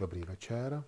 [0.00, 0.84] Dobrý večer.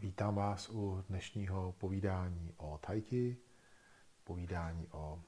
[0.00, 3.36] Vítám vás u dnešního povídání o Tajti,
[4.24, 5.22] povídání o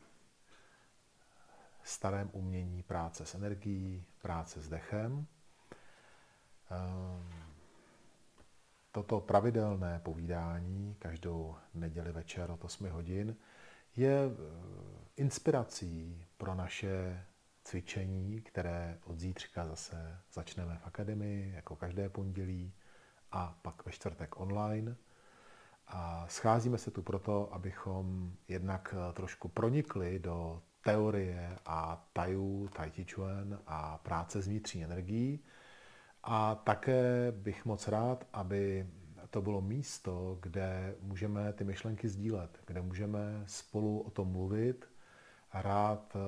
[1.83, 5.27] starém umění práce s energií, práce s dechem.
[6.71, 7.29] Ehm,
[8.92, 13.37] toto pravidelné povídání každou neděli večer od 8 hodin
[13.96, 14.30] je eh,
[15.16, 17.24] inspirací pro naše
[17.65, 22.73] cvičení, které od zítřka zase začneme v akademii, jako každé pondělí,
[23.34, 24.97] a pak ve čtvrtek online.
[25.87, 32.91] A scházíme se tu proto, abychom jednak eh, trošku pronikli do teorie a tajů Tai
[32.91, 35.45] Chi Chuan a práce s vnitřní energií.
[36.23, 38.87] A také bych moc rád, aby
[39.31, 44.89] to bylo místo, kde můžeme ty myšlenky sdílet, kde můžeme spolu o tom mluvit,
[45.63, 46.19] rád eh,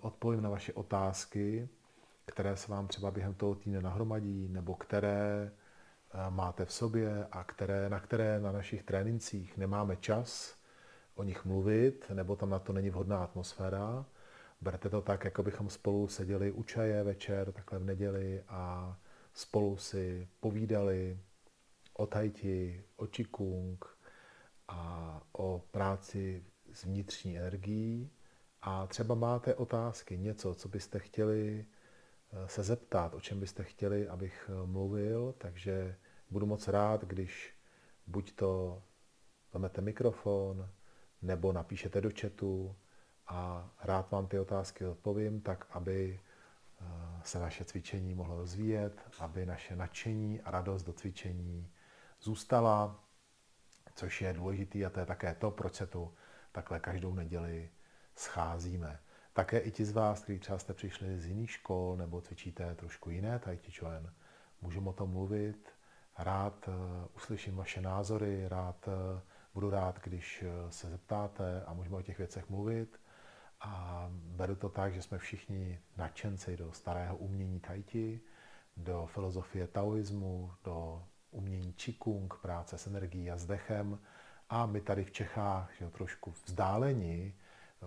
[0.00, 1.68] odpovím na vaše otázky,
[2.26, 7.44] které se vám třeba během toho týdne nahromadí, nebo které eh, máte v sobě a
[7.44, 10.54] které, na které na našich trénincích nemáme čas
[11.14, 14.04] o nich mluvit, nebo tam na to není vhodná atmosféra.
[14.60, 18.96] Berte to tak, jako bychom spolu seděli u čaje večer, takhle v neděli a
[19.34, 21.18] spolu si povídali
[21.94, 23.84] o tajti, o čikung
[24.68, 28.10] a o práci s vnitřní energií
[28.62, 31.66] a třeba máte otázky, něco, co byste chtěli
[32.32, 35.96] eh, se zeptat, o čem byste chtěli, abych eh, mluvil, takže
[36.30, 37.54] budu moc rád, když
[38.06, 38.82] buď to
[39.52, 40.68] vezmete mikrofon,
[41.22, 42.76] nebo napíšete do chatu
[43.26, 46.20] a rád vám ty otázky odpovím, tak aby
[46.80, 46.84] eh,
[47.24, 51.70] se naše cvičení mohlo rozvíjet, aby naše nadšení a radost do cvičení
[52.20, 53.04] zůstala,
[53.94, 56.14] což je důležité a to je také to, proč se tu
[56.52, 57.70] takhle každou neděli
[58.20, 58.98] scházíme.
[59.32, 63.10] Také i ti z vás, kteří třeba jste přišli z jiných škol nebo cvičíte trošku
[63.10, 64.12] jiné Tai Chi Chuan,
[64.62, 65.68] můžeme o tom mluvit.
[66.18, 66.74] Rád uh,
[67.16, 68.94] uslyším vaše názory, rád uh,
[69.54, 73.00] budu rád, když uh, se zeptáte a můžeme o těch věcech mluvit.
[73.60, 78.20] A beru to tak, že jsme všichni nadšenci do starého umění Tai Chi,
[78.76, 83.98] do filozofie taoismu, do umění Qigong, práce s energií a s dechem.
[84.48, 87.34] A my tady v Čechách, že trošku vzdáleni,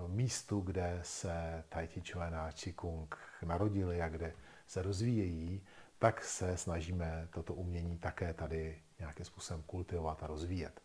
[0.08, 2.34] místu, kde se Tai Chi Chuan
[2.64, 4.34] Qigong narodili a kde
[4.68, 5.64] se rozvíjejí,
[6.00, 10.82] tak se snažíme toto umění také tady nějakým způsobem kultivovat a rozvíjet.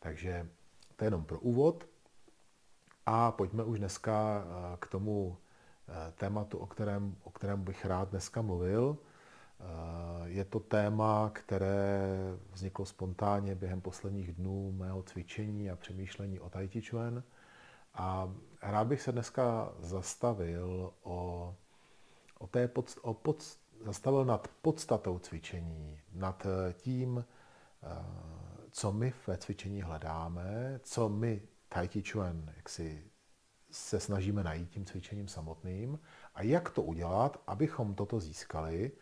[0.00, 0.48] Takže
[0.96, 1.86] to je jenom pro úvod.
[3.06, 5.36] A pojďme už dneska eh, k tomu
[5.88, 8.98] eh, tématu, o kterém, o kterém bych rád dneska mluvil.
[8.98, 9.64] Eh,
[10.24, 12.08] je to téma, které
[12.52, 17.22] vzniklo spontánně během posledních dnů mého cvičení a přemýšlení o Tai Chi Chuan.
[17.94, 21.54] A rád bych se dneska zastavil o,
[22.38, 27.24] o té pod, o pod, zastavil nad podstatou cvičení, nad tím,
[27.82, 27.88] eh,
[28.70, 33.10] co my ve cvičení hledáme, co my Tai Chi Chuan jak si
[33.70, 35.98] se snažíme najít tím cvičením samotným
[36.34, 38.92] a jak to udělat, abychom toto získali.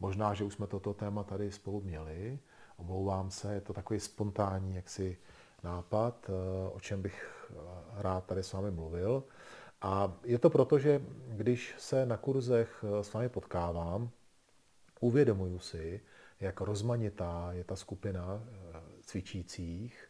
[0.00, 2.38] Možná, že už jsme toto téma tady spolu měli,
[2.76, 5.18] omlouvám se, je to takový spontánní jaksi
[5.62, 7.41] nápad, eh, o čem bych
[7.94, 9.24] rád tady s vámi mluvil.
[9.82, 14.10] A je to proto, že když se na kurzech eh, s vámi potkávám,
[15.00, 16.00] uvědomuju si,
[16.40, 18.42] jak rozmanitá je ta skupina
[19.02, 20.08] cvičících,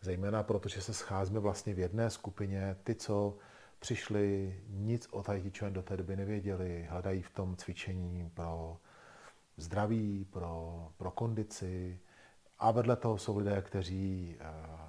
[0.00, 3.36] zejména protože se scházíme vlastně v jedné skupině, ty, co
[3.78, 8.76] přišli, nic o Tai do té doby nevěděli, hledají v tom cvičení pro
[9.56, 12.00] zdraví, pro, pro kondici,
[12.58, 14.46] a vedle toho jsou lidé, kteří uh,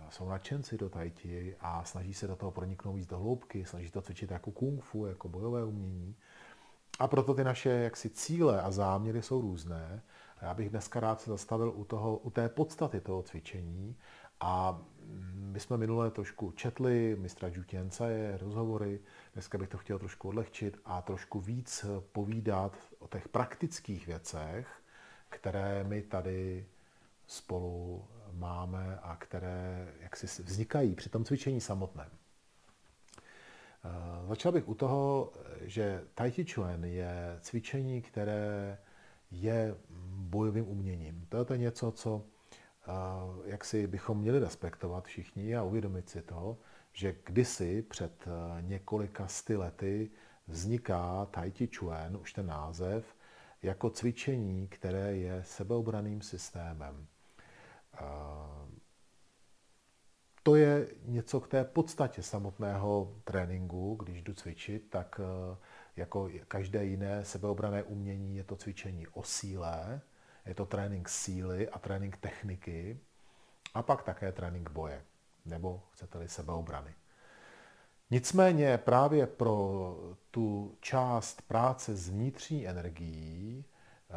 [0.09, 3.91] jsou nadšenci do tai chi a snaží se do toho proniknout víc do hloubky, snaží
[3.91, 6.15] to cvičit jako kung fu, jako bojové umění.
[6.99, 10.01] A proto ty naše jaksi cíle a záměry jsou různé.
[10.41, 13.95] Já bych dneska rád se zastavil u, toho, u té podstaty toho cvičení.
[14.39, 14.81] A
[15.33, 18.99] my jsme minule trošku četli mistra Žutěnce, je rozhovory.
[19.33, 24.67] Dneska bych to chtěl trošku odlehčit a trošku víc povídat o těch praktických věcech,
[25.29, 26.65] které my tady
[27.27, 28.05] spolu
[28.35, 32.09] máme a které jaksi vznikají při tom cvičení samotném.
[33.85, 38.77] Eh, začal bych u toho, že Tai Chi Chuan je cvičení, které
[39.31, 39.75] je
[40.09, 41.25] bojovým uměním.
[41.29, 42.23] To je něco, co
[42.87, 42.91] eh,
[43.45, 46.57] jak si bychom měli respektovat všichni a uvědomit si to,
[46.93, 50.09] že kdysi před eh, několika sty lety
[50.47, 53.15] vzniká Tai Chi Chuan, už ten název,
[53.61, 57.07] jako cvičení, které je sebeobraným systémem.
[60.45, 65.57] To je něco k té podstatě samotného tréninku, když jdu cvičit, tak eh,
[65.95, 70.01] jako každé jiné sebeobrané umění je to cvičení o síle,
[70.45, 72.99] Je to trénink síly a trénink techniky
[73.73, 75.01] a pak také trénink boje,
[75.45, 76.95] nebo chcete-li sebeobrany.
[78.11, 79.97] Nicméně právě pro
[80.31, 84.13] tu část práce s vnitřní energií eh,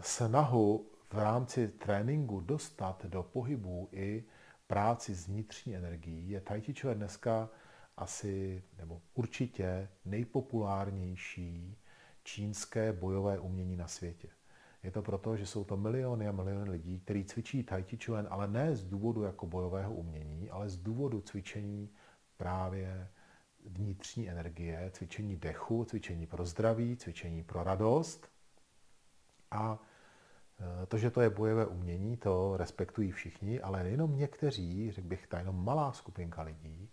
[0.00, 4.24] snahu v rámci tréninku dostat do pohybu i
[4.66, 7.50] práci s vnitřní energií je Tai Chi dneska
[7.96, 11.78] asi, nebo určitě nejpopulárnější
[12.22, 14.28] čínské bojové umění na světě.
[14.82, 18.26] Je to proto, že jsou to miliony a miliony lidí, kteří cvičí Tai Chi Chuan,
[18.30, 21.90] ale ne z důvodu jako bojového umění, ale z důvodu cvičení
[22.36, 23.08] právě
[23.64, 28.28] vnitřní energie, cvičení dechu, cvičení pro zdraví, cvičení pro radost.
[29.50, 29.78] A
[30.88, 35.38] to, že to je bojové umění, to respektují všichni, ale jenom někteří, řekl bych, ta
[35.38, 36.90] jenom malá skupinka lidí,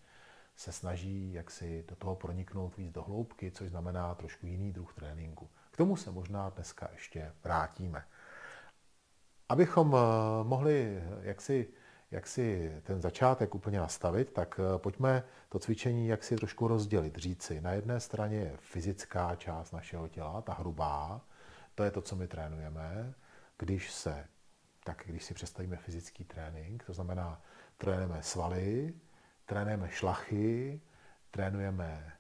[0.56, 5.50] se snaží jaksi do toho proniknout víc do hloubky, což znamená trošku jiný druh tréninku.
[5.72, 8.04] K tomu se možná dneska ještě vrátíme.
[9.50, 9.98] Abychom e,
[10.44, 11.68] mohli jaksi
[12.14, 17.18] jak si ten začátek úplně nastavit, tak eh, pojďme to cvičení jak si trošku rozdělit,
[17.18, 17.62] říci.
[17.62, 21.22] Na jedné straně je fyzická část našeho těla, ta hrubá,
[21.76, 23.14] to je to, co my trénujeme.
[23.64, 24.28] Když se,
[24.84, 27.42] tak když si představíme fyzický trénink, to znamená,
[27.78, 28.94] trénujeme svaly,
[29.46, 30.82] trénujeme šlachy,
[31.32, 32.14] trénujeme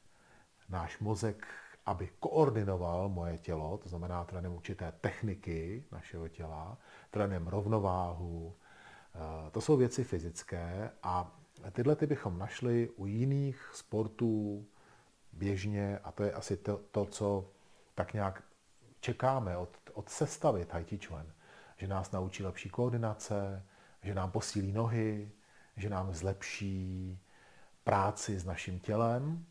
[0.70, 1.48] náš mozek,
[1.86, 6.78] aby koordinoval moje tělo, to znamená, trénujeme určité techniky našeho těla,
[7.12, 8.56] trénujeme rovnováhu,
[9.16, 11.40] Eh, to jsou věci fyzické a
[11.72, 14.66] tyhle ty bychom našli u jiných sportů
[15.34, 17.50] běžně a to je asi to, to co
[17.96, 18.44] tak nějak
[19.00, 21.26] čekáme od, od sestavy Tai Chi Chuan.
[21.78, 23.66] Že nás naučí lepší koordinace,
[24.04, 25.32] že nám posílí nohy,
[25.78, 27.20] že nám zlepší
[27.84, 29.46] práci s naším tělem.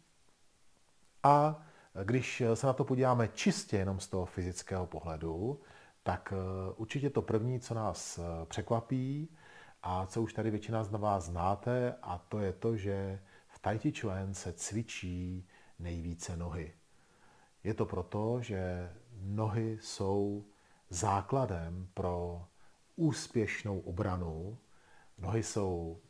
[1.23, 1.63] A
[2.05, 5.61] když se na to podíváme čistě jenom z toho fyzického pohledu,
[6.03, 9.29] tak eh, určitě to první, co nás eh, překvapí,
[9.83, 13.79] a co už tady většina z vás znáte, a to je to, že v Tai
[13.79, 15.49] Chi Chuan se cvičí
[15.79, 16.73] nejvíce nohy.
[17.65, 18.93] Je to proto, že
[19.23, 20.45] nohy jsou
[20.91, 22.45] základem pro
[22.97, 24.59] úspěšnou obranu.
[25.19, 26.01] Nohy jsou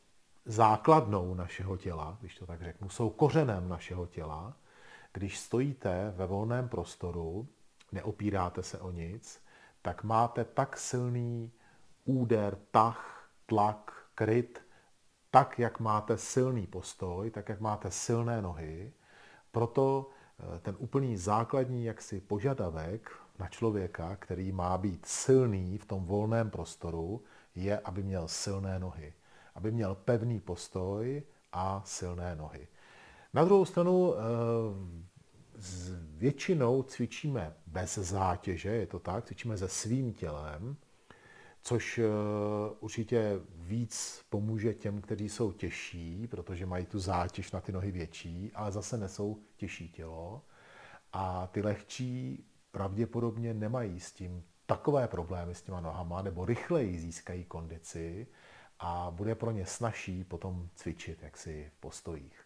[0.44, 4.56] základnou našeho těla, když to tak řeknu, jsou kořenem našeho těla.
[5.12, 7.48] Když stojíte ve volném prostoru,
[7.92, 9.42] neopíráte se o nic,
[9.82, 11.52] tak máte tak silný
[12.04, 14.66] úder, tah tlak, kryt,
[15.30, 18.92] tak, jak máte silný postoj, tak, jak máte silné nohy.
[19.52, 20.10] Proto
[20.62, 27.22] ten úplný základní jaksi požadavek na člověka, který má být silný v tom volném prostoru,
[27.54, 29.14] je, aby měl silné nohy.
[29.54, 31.22] Aby měl pevný postoj
[31.52, 32.68] a silné nohy.
[33.34, 34.18] Na druhou stranu eh,
[36.16, 40.76] většinou cvičíme bez zátěže, je to tak, cvičíme se svým tělem,
[41.62, 42.04] což eh,
[42.80, 48.50] určitě víc pomůže těm, kteří jsou těžší, protože mají tu zátěž na ty nohy větší,
[48.54, 50.42] ale zase nesou těžší tělo.
[51.12, 57.44] A ty lehčí pravděpodobně nemají s tím takové problémy s těma nohama, nebo rychleji získají
[57.44, 58.26] kondici
[58.78, 62.40] a bude pro ně snažší potom cvičit jaksi v postojích.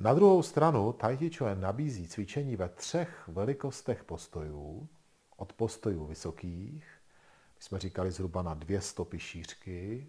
[0.00, 4.88] Na druhou stranu Tai Chi Chuan nabízí cvičení ve třech velikostech postojů,
[5.36, 6.97] od postojů vysokých,
[7.58, 10.08] my jsme říkali zhruba na dvě stopy šířky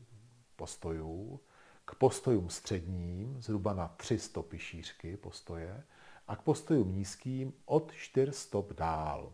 [0.56, 1.40] postojů,
[1.86, 5.84] k postojům středním zhruba na tři stopy šířky postoje
[6.28, 9.34] a k postojům nízkým od čtyř stop dál.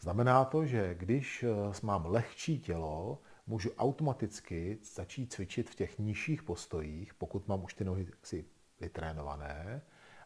[0.00, 6.42] Znamená to, že když eh, mám lehčí tělo, můžu automaticky začít cvičit v těch nižších
[6.42, 8.44] postojích, pokud mám už ty nohy si
[8.80, 9.82] vytrénované,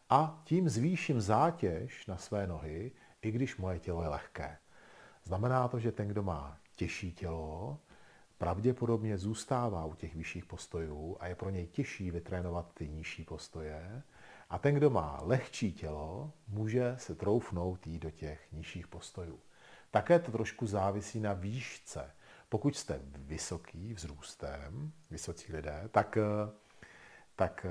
[0.09, 2.93] a tím zvýším zátěž na své nohy,
[3.23, 4.59] i když moje tělo je lehké.
[5.25, 7.79] Znamená to, že ten, kdo má těžší tělo,
[8.39, 14.03] pravděpodobně zůstává u těch vyšších postojů a je pro něj těžší vytrénovat ty nižší postoje.
[14.51, 19.41] A ten, kdo má lehčí tělo, může se troufnout jít do těch nižších postojů.
[19.91, 22.11] Také to trošku závisí na výšce.
[22.49, 26.19] Pokud jste vysoký vzrůstem, vysocí lidé, tak,
[27.37, 27.67] tak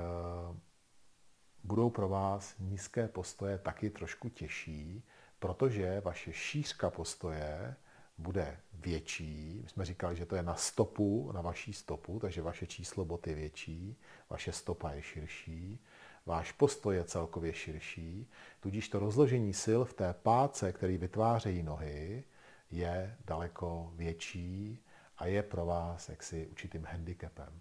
[1.64, 5.04] budou pro vás nízké postoje taky trošku těžší,
[5.40, 7.74] protože vaše šířka postoje
[8.18, 9.60] bude větší.
[9.62, 13.26] My jsme říkali, že to je na stopu, na vaší stopu, takže vaše číslo bot
[13.26, 13.96] je větší,
[14.30, 15.80] vaše stopa je širší,
[16.26, 18.30] váš postoj je celkově širší,
[18.60, 22.24] tudíž to rozložení sil v té páce, který vytvářejí nohy,
[22.70, 24.84] je daleko větší
[25.18, 27.60] a je pro vás jaksi určitým handicapem.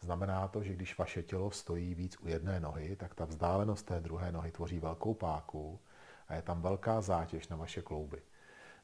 [0.00, 4.00] Znamená to, že když vaše tělo stojí víc u jedné nohy, tak ta vzdálenost té
[4.00, 5.80] druhé nohy tvoří velkou páku
[6.28, 8.22] a je tam velká zátěž na vaše klouby.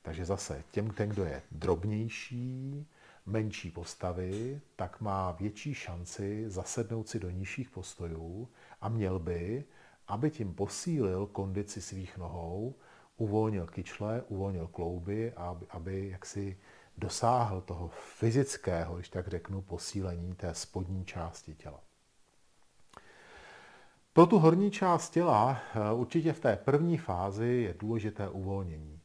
[0.02, 2.86] Takže zase těm, ten, kdo je drobnější,
[3.26, 8.48] menší postavy, tak má větší šanci zasednout si do nižších postojů
[8.80, 9.64] a měl by,
[10.08, 12.74] aby tím posílil kondici svých nohou,
[13.16, 16.58] uvolnil kyčle, uvolnil klouby, aby, aby jaksi
[16.98, 21.80] dosáhl toho fyzického, když tak řeknu, posílení té spodní části těla.
[24.14, 29.00] Pro tu horní část těla eh, určitě v té první fázi je důležité uvolnění.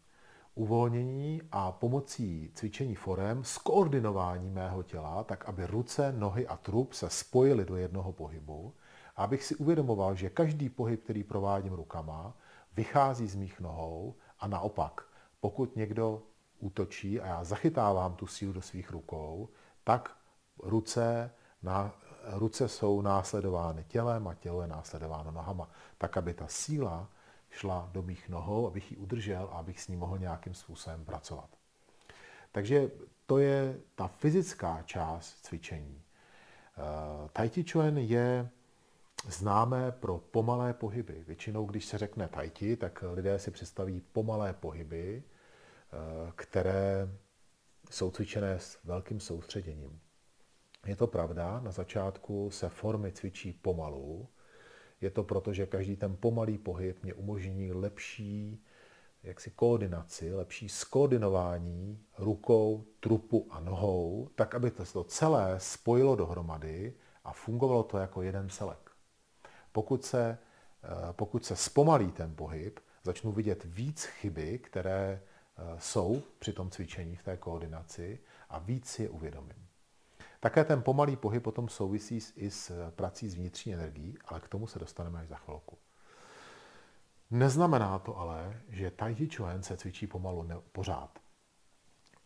[0.55, 7.09] Uvolnění a pomocí cvičení forem skoordinování mého těla, tak aby ruce, nohy a trup se
[7.09, 8.73] spojily do jednoho pohybu,
[9.15, 12.37] a abych si uvědomoval, že každý pohyb, který provádím rukama,
[12.73, 15.01] vychází z mých nohou a naopak,
[15.39, 16.21] pokud někdo
[16.59, 19.49] útočí a já zachytávám tu sílu do svých rukou,
[19.83, 20.17] tak
[20.63, 21.31] ruce,
[21.63, 21.91] na,
[22.33, 27.09] ruce jsou následovány tělem a tělo je následováno nohama, tak aby ta síla
[27.49, 31.49] šla do mých nohou, abych ji udržel a abych s ní mohl nějakým způsobem pracovat.
[32.51, 32.91] Takže
[33.25, 36.01] to je ta fyzická část cvičení.
[36.77, 38.49] Eh, tai Chi Chuan je
[39.27, 41.23] známé pro pomalé pohyby.
[41.27, 47.09] Většinou, když se řekne Tai Chi, tak lidé si představí pomalé pohyby, eh, které
[47.89, 49.99] jsou cvičené s velkým soustředěním.
[50.87, 54.27] Je to pravda, na začátku se formy cvičí pomalu.
[55.01, 58.63] Je to proto, že každý ten pomalý pohyb mě umožní lepší
[59.23, 66.93] jaksi koordinaci, lepší skoordinování rukou, trupu a nohou, tak aby to, to celé spojilo dohromady
[67.23, 68.91] a fungovalo to jako jeden celek.
[69.71, 70.37] Pokud se,
[70.83, 76.69] eh, pokud se zpomalí ten pohyb, začnu vidět víc chyby, které eh, jsou při tom
[76.69, 79.66] cvičení v té koordinaci a víc si je uvědomím.
[80.39, 84.67] Také ten pomalý pohyb potom souvisí i s prací s vnitřní energií, ale k tomu
[84.67, 85.77] se dostaneme až za chvilku.
[87.31, 91.19] Neznamená to ale, že Tai Chi Chuan se cvičí pomalu ne, pořád.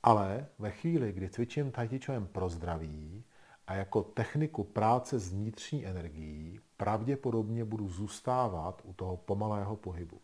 [0.03, 3.23] Ale ve chvíli, kdy cvičím Tai Chi Chuan pro zdraví
[3.67, 10.21] a jako techniku práce s vnitřní energií, pravděpodobně budu zůstávat u toho pomalého pohybu.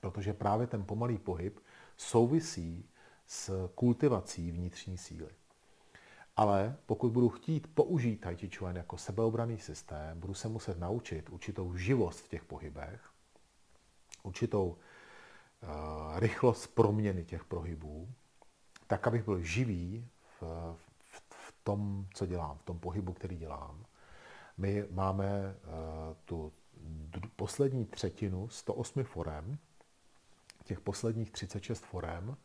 [0.00, 1.60] Protože právě ten pomalý pohyb
[1.96, 2.90] souvisí
[3.26, 5.30] s kultivací vnitřní síly.
[6.38, 11.30] Ale pokud budu chtít použít Tai Chi Chuan jako sebeobraný systém, budu se muset naučit
[11.30, 13.10] určitou živost v těch pohybech,
[14.22, 18.08] určitou uh, rychlost proměny těch pohybů,
[18.86, 20.08] tak, abych byl živý
[20.40, 20.42] v,
[20.76, 23.84] v, v tom, co dělám, v tom pohybu, který dělám.
[24.56, 25.72] My máme uh,
[26.24, 26.52] tu
[27.36, 29.58] poslední třetinu 108 forem,
[30.64, 32.36] těch posledních 36 forem,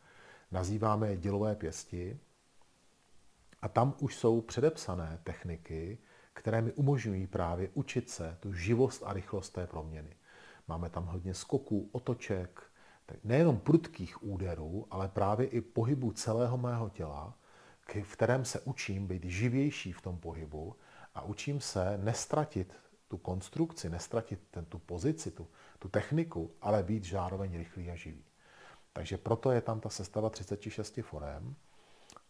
[0.50, 2.18] nazýváme dělové pěsti,
[3.64, 5.98] a tam už jsou předepsané techniky,
[6.32, 10.16] které mi umožňují právě učit se tu živost a rychlost té proměny.
[10.68, 12.62] Máme tam hodně skoků, otoček,
[13.24, 17.38] nejenom prudkých úderů, ale právě i pohybu celého mého těla,
[18.02, 20.76] v kterém se učím být živější v tom pohybu
[21.14, 22.74] a učím se nestratit
[23.08, 28.24] tu konstrukci, nestratit ten, tu pozici, tu, tu techniku, ale být zároveň rychlý a živý.
[28.92, 31.56] Takže proto je tam ta sestava 36 forem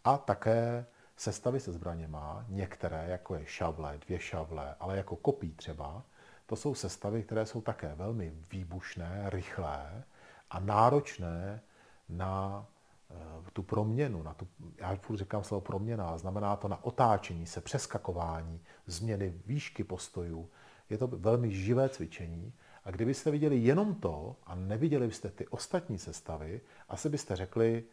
[0.04, 0.86] a také
[1.16, 6.04] sestavy se zbraněma, některé, jako je šavle, dvě šavle, ale jako kopí třeba,
[6.46, 10.04] to jsou sestavy, které jsou také velmi výbušné, rychlé
[10.50, 11.60] a náročné
[12.08, 12.66] na
[13.10, 17.60] eh, tu proměnu, na tu, já furt říkám slovo proměna, znamená to na otáčení se,
[17.60, 20.50] přeskakování, změny výšky postojů.
[20.90, 22.52] Je to velmi živé cvičení
[22.84, 27.84] a kdybyste viděli jenom to a neviděli byste ty ostatní sestavy, asi byste řekli,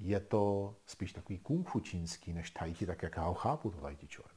[0.00, 3.70] je to spíš takový kung fu čínský než tai chi, tak jak já ho chápu,
[3.70, 4.30] to tai chi chuan.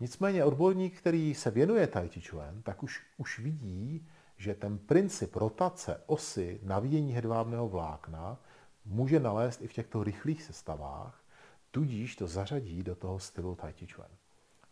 [0.00, 5.36] Nicméně odborník, který se věnuje tai chi chuan, tak už, už vidí, že ten princip
[5.36, 8.40] rotace osy navíjení hedvábného vlákna
[8.84, 11.24] může nalézt i v těchto rychlých sestavách,
[11.70, 14.10] tudíž to zařadí do toho stylu tai chi chuan.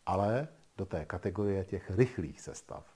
[0.06, 2.86] Ale do té kategorie těch rychlých sestav.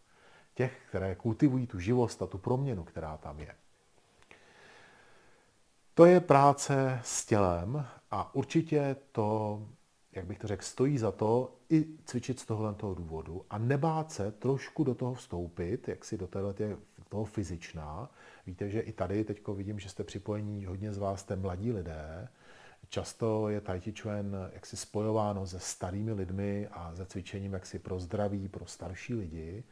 [0.54, 3.54] Těch, které kultivují tu živost a tu proměnu, která tam je.
[5.94, 9.62] To je práce s tělem a určitě to,
[10.12, 14.12] jak bych to řekl, stojí za to i cvičit z tohohle toho důvodu a nebát
[14.12, 16.54] se trošku do toho vstoupit, jak si do téhle
[17.08, 18.10] toho fyzičná.
[18.46, 22.28] Víte, že i tady teď vidím, že jste připojení, hodně z vás jste mladí lidé,
[22.88, 28.00] Často je Tai Chi Chuan jaksi spojováno se starými lidmi a se cvičením jaksi pro
[28.00, 29.64] zdraví, pro starší lidi,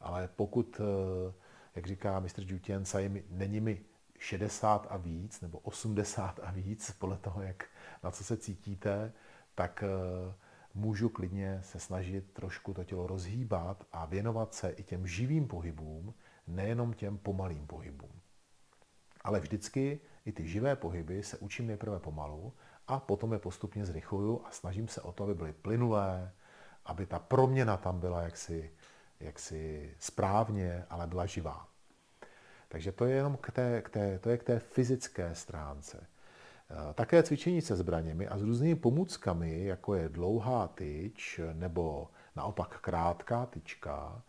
[0.00, 1.32] ale pokud, eh,
[1.74, 2.84] jak říká mistr Jutian
[3.30, 3.80] není mi
[4.20, 7.64] 60 a víc, nebo 80 a víc, podle toho, jak,
[8.02, 9.12] na co se cítíte,
[9.54, 10.34] tak eh,
[10.74, 16.14] můžu klidně se snažit trošku to tělo rozhýbat a věnovat se i těm živým pohybům,
[16.46, 18.10] nejenom těm pomalým pohybům.
[19.24, 22.52] Ale vždycky i ty živé pohyby se učím nejprve pomalu
[22.86, 26.32] a potom je postupně zrychluju a snažím se o to, aby byly plynulé,
[26.84, 28.70] aby ta proměna tam byla jaksi,
[29.20, 31.69] jaksi správně, ale byla živá.
[32.72, 36.06] Takže to je jenom k té, k té, to je k té fyzické stránce.
[36.70, 42.80] Eh, také cvičení se zbraněmi a s různými pomůckami, jako je dlouhá tyč nebo naopak
[42.80, 44.22] krátká tyčka,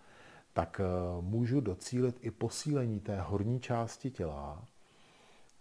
[0.53, 4.65] tak eh, můžu docílit i posílení té horní části těla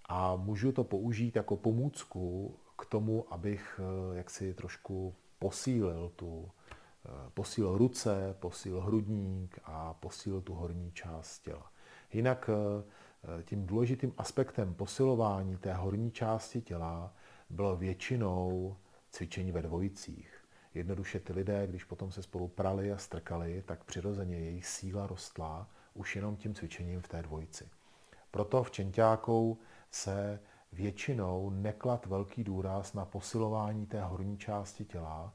[0.08, 6.50] a můžu to použít jako pomůcku k tomu, abych eh, jaksi trošku posílil tu,
[7.34, 11.70] posílil ruce, posílil hrudník a posílil tu horní část těla.
[12.12, 12.50] Jinak
[13.24, 17.14] Eh, tím důležitým aspektem posilování té horní části těla
[17.50, 18.76] bylo většinou
[19.10, 20.44] cvičení ve dvojicích.
[20.74, 25.68] Jednoduše ty lidé, když potom se spolu prali a strkali, tak přirozeně jejich síla rostla
[25.94, 27.68] už jenom tím cvičením v té dvojici.
[28.30, 29.58] Proto v Čenťákou
[29.90, 30.40] se
[30.72, 35.34] většinou neklad velký důraz na posilování té horní části těla,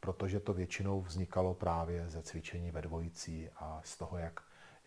[0.00, 4.40] protože to většinou vznikalo právě ze cvičení ve dvojicí a z toho, jak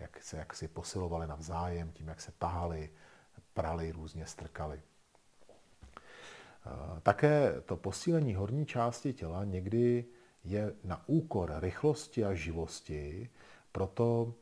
[0.04, 2.90] jak se jak si posilovali navzájem, tím, jak se tahali,
[3.54, 4.82] prali, různě strkali.
[6.66, 10.06] Eh, také to posílení horní části těla někdy
[10.44, 13.30] je na úkor rychlosti a živosti,
[13.72, 14.34] proto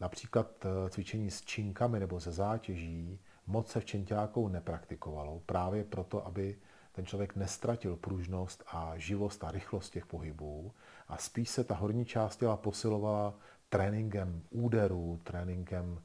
[0.00, 6.26] například eh, cvičení s činkami nebo ze zátěží moc se v čentákou nepraktikovalo, právě proto,
[6.26, 6.58] aby
[6.92, 10.72] ten člověk nestratil pružnost a živost a rychlost těch pohybů
[11.08, 13.34] a spíš se ta horní část těla posilovala
[13.70, 16.02] tréninkem úderů, tréninkem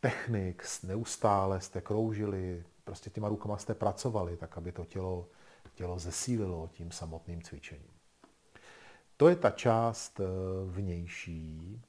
[0.00, 5.28] technik, neustále jste kroužili, prostě těma rukama jste pracovali, tak aby to tělo,
[5.74, 7.94] tělo zesílilo tím samotným cvičením.
[9.16, 10.24] To je ta část eh,
[10.66, 11.80] vnější.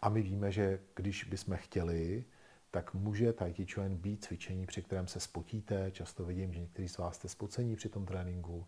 [0.00, 2.24] A my víme, že když bychom chtěli,
[2.70, 5.90] tak může Tai Chi Chuan být cvičení, při kterém se spotíte.
[5.90, 8.66] Často vidím, že někteří z vás jste spocení při tom tréninku,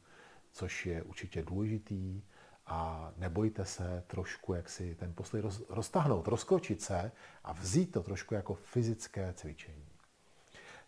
[0.53, 2.23] což je určitě důležitý
[2.67, 7.13] a nebojte se trošku, jak si ten postoj roz, roztahnout, rozkročit se
[7.45, 9.87] a vzít to trošku jako fyzické cvičení.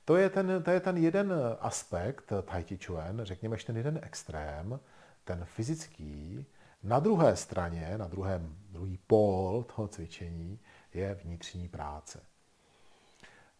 [0.05, 4.81] To je ten, to je ten jeden aspekt Tai Chi Chuan, řekněme ten jeden extrém,
[5.25, 6.47] ten fyzický.
[6.83, 10.59] Na druhé straně, na druhém, druhý pól toho cvičení
[10.95, 12.21] je vnitřní práce.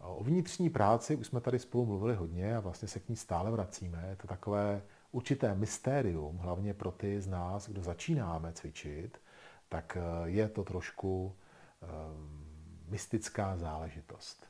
[0.01, 3.51] O vnitřní práci už jsme tady spolu mluvili hodně a vlastně se k ní stále
[3.51, 4.07] vracíme.
[4.09, 9.21] Je to takové určité mystérium, hlavně pro ty z nás, kdo začínáme cvičit,
[9.69, 11.37] tak eh, je to trošku
[11.83, 12.47] um,
[12.89, 14.47] mystická záležitost.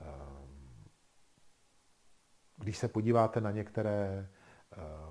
[0.00, 0.58] Um,
[2.56, 4.28] když se podíváte na některé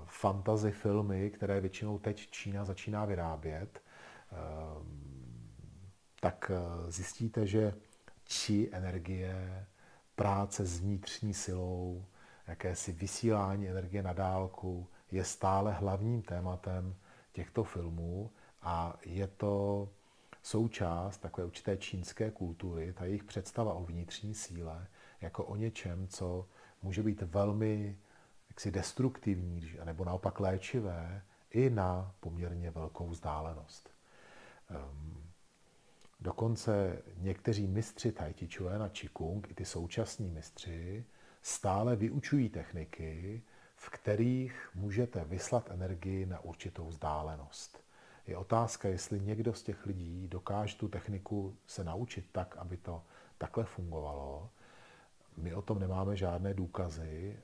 [0.04, 3.82] fantasy filmy, které většinou teď Čína začíná vyrábět,
[6.20, 6.50] tak
[6.88, 7.74] zjistíte, že
[8.24, 9.66] či energie,
[10.14, 12.04] práce s vnitřní silou,
[12.48, 16.94] jakési vysílání energie na dálku je stále hlavním tématem
[17.32, 18.30] těchto filmů
[18.62, 19.88] a je to
[20.42, 24.86] součást takové určité čínské kultury, ta jejich představa o vnitřní síle,
[25.20, 26.48] jako o něčem, co
[26.82, 27.98] může být velmi
[28.48, 33.90] jaksi destruktivní, nebo naopak léčivé, i na poměrně velkou vzdálenost.
[34.70, 35.22] Um,
[36.20, 41.04] dokonce někteří mistři Tai Chi Chuan a Qigong, i ty současní mistři,
[41.48, 43.42] stále vyučují techniky,
[43.76, 47.84] v kterých můžete vyslat energii na určitou vzdálenost.
[48.26, 53.02] Je otázka, jestli někdo z těch lidí dokáže tu techniku se naučit tak, aby to
[53.38, 54.50] takhle fungovalo.
[55.36, 57.36] My o tom nemáme žádné důkazy.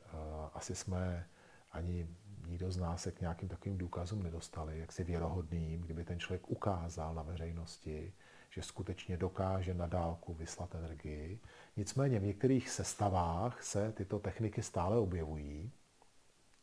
[0.54, 1.26] Asi jsme
[1.72, 2.08] ani
[2.46, 6.50] nikdo z nás se k nějakým takovým důkazům nedostali, jak si věrohodným, kdyby ten člověk
[6.50, 8.12] ukázal na veřejnosti,
[8.54, 11.40] že skutečně dokáže na dálku vyslat energii.
[11.76, 15.72] Nicméně v některých sestavách se tyto techniky stále objevují.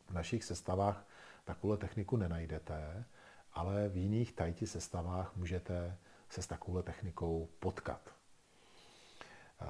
[0.06, 1.06] V našich sestavách
[1.44, 3.04] takovou techniku nenajdete,
[3.52, 8.00] ale v jiných tajti sestavách můžete se s takovou technikou potkat.
[9.60, 9.66] Eh,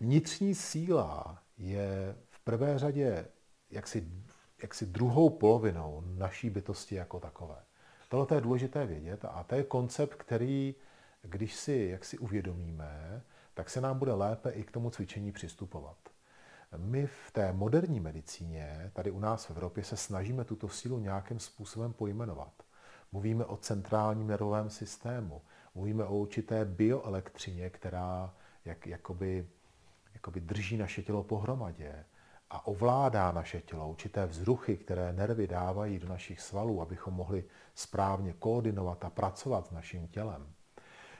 [0.00, 3.28] vnitřní síla je v prvé řadě
[3.70, 4.12] jaksi,
[4.62, 7.64] jaksi druhou polovinou naší bytosti jako takové.
[8.14, 10.74] Tohle je důležité vědět a to je koncept, který,
[11.22, 13.22] když si jak si uvědomíme,
[13.54, 15.96] tak se nám bude lépe i k tomu cvičení přistupovat.
[16.76, 21.38] My v té moderní medicíně, tady u nás v Evropě, se snažíme tuto sílu nějakým
[21.38, 22.52] způsobem pojmenovat.
[23.12, 25.42] Mluvíme o centrálním nervovém systému,
[25.74, 29.46] mluvíme o určité bioelektřině, která jak, jakoby,
[30.14, 32.04] jakoby drží naše tělo pohromadě
[32.54, 38.32] a ovládá naše tělo, určité vzruchy, které nervy dávají do našich svalů, abychom mohli správně
[38.32, 40.52] koordinovat a pracovat s naším tělem.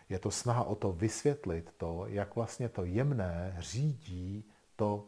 [0.08, 4.44] Je to snaha o to vysvětlit to, jak vlastně to jemné řídí
[4.76, 5.06] to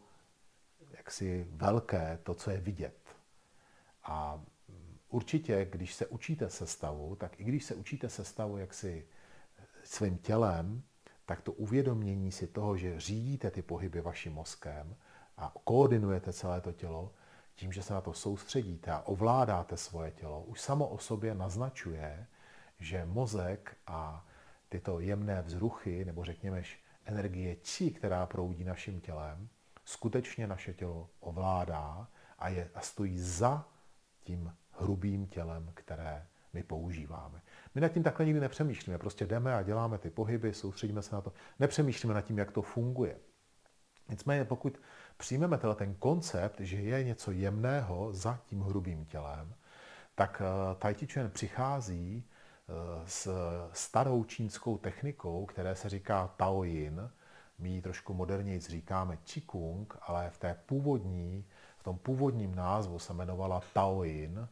[0.91, 3.17] jaksi velké, to, co je vidět.
[4.05, 4.43] A
[5.09, 9.07] určitě, když se učíte sestavu, tak i když se učíte sestavu jaksi
[9.85, 10.83] svým tělem,
[11.27, 14.97] tak to uvědomění si toho, že řídíte ty pohyby vaším mozkem
[15.37, 17.12] a koordinujete celé to tělo,
[17.55, 22.27] tím, že se na to soustředíte a ovládáte svoje tělo, už samo o sobě naznačuje,
[22.79, 24.27] že mozek a
[24.68, 26.62] tyto jemné vzruchy, nebo řekněme
[27.05, 29.49] energie či, která proudí naším tělem,
[29.85, 33.68] skutečně naše tělo ovládá a, je, a stojí za
[34.20, 37.42] tím hrubým tělem, které my používáme.
[37.75, 41.20] My nad tím takhle nikdy nepřemýšlíme, prostě jdeme a děláme ty pohyby, soustředíme se na
[41.20, 43.18] to, nepřemýšlíme nad tím, jak to funguje.
[44.09, 44.81] Nicméně pokud
[45.17, 49.55] přijmeme ten koncept, že je něco jemného za tím hrubým tělem,
[50.15, 52.73] tak eh, Tai Chi Chuan přichází eh,
[53.07, 53.29] s
[53.73, 57.11] starou čínskou technikou, které se říká Tao Yin.
[57.59, 61.45] My ji trošku moderněji říkáme Qigong, ale v té původní,
[61.79, 64.49] v tom původním názvu se jmenovala Tao Yin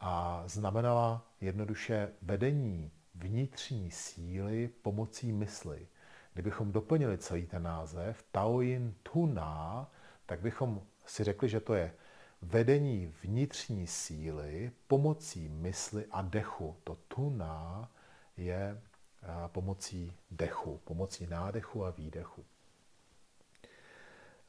[0.00, 5.86] a znamenala jednoduše vedení vnitřní síly pomocí mysli.
[6.32, 9.90] Kdybychom doplnili celý ten název Tao Yin Tuna,
[10.26, 11.94] tak bychom si řekli, že to je
[12.42, 16.76] vedení vnitřní síly pomocí mysli a dechu.
[16.84, 17.90] To tuna
[18.36, 18.82] je
[19.22, 22.44] eh, pomocí dechu, pomocí nádechu a výdechu.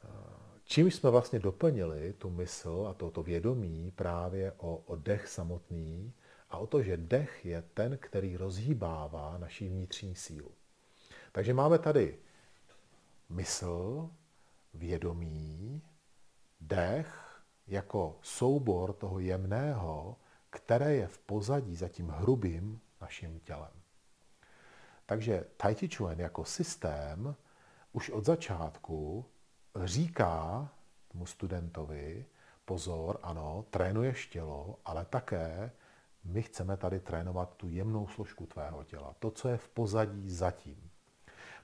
[0.04, 0.08] Eh,
[0.64, 6.14] čím jsme vlastně doplnili tu mysl a toto vědomí právě o, o dech samotný
[6.50, 10.52] a o to, že dech je ten, který rozhýbává naší vnitřní sílu.
[11.32, 12.20] Takže máme tady
[13.30, 14.10] mysl,
[14.76, 15.82] vědomí,
[16.62, 20.18] dech jako soubor toho jemného,
[20.50, 23.72] které je v pozadí za tím hrubým naším tělem.
[25.06, 27.36] Takže Tai Chi Chuan jako systém
[27.94, 29.26] už od začátku
[29.84, 30.70] říká
[31.12, 32.26] tomu studentovi,
[32.66, 35.72] pozor, ano, trénuješ tělo, ale také
[36.24, 40.85] my chceme tady trénovat tu jemnou složku tvého těla, to, co je v pozadí zatím.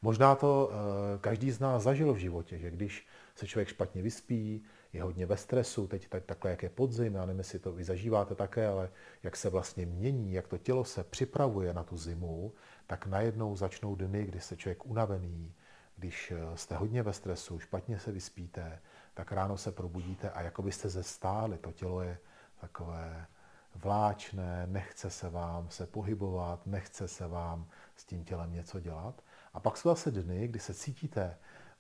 [0.02, 4.64] Možná to uh, každý z nás zažil v životě, že když se člověk špatně vyspí,
[4.94, 7.84] je hodně ve stresu, teď tak, takhle, jak je podzim, já nevím, jestli to vy
[7.84, 8.90] zažíváte také, ale
[9.24, 12.54] jak se vlastně mění, jak to tělo se připravuje na tu zimu,
[12.88, 15.54] tak najednou začnou dny, kdy se člověk unavený,
[15.98, 18.80] když eh, jste hodně ve stresu, špatně se vyspíte,
[19.14, 21.58] tak ráno se probudíte a jako byste zestáli.
[21.58, 22.18] To tělo je
[22.62, 23.28] takové
[23.76, 29.22] vláčné, nechce se vám se pohybovat, nechce se vám s tím tělem něco dělat.
[29.54, 31.38] A pak jsou zase dny, kdy se cítíte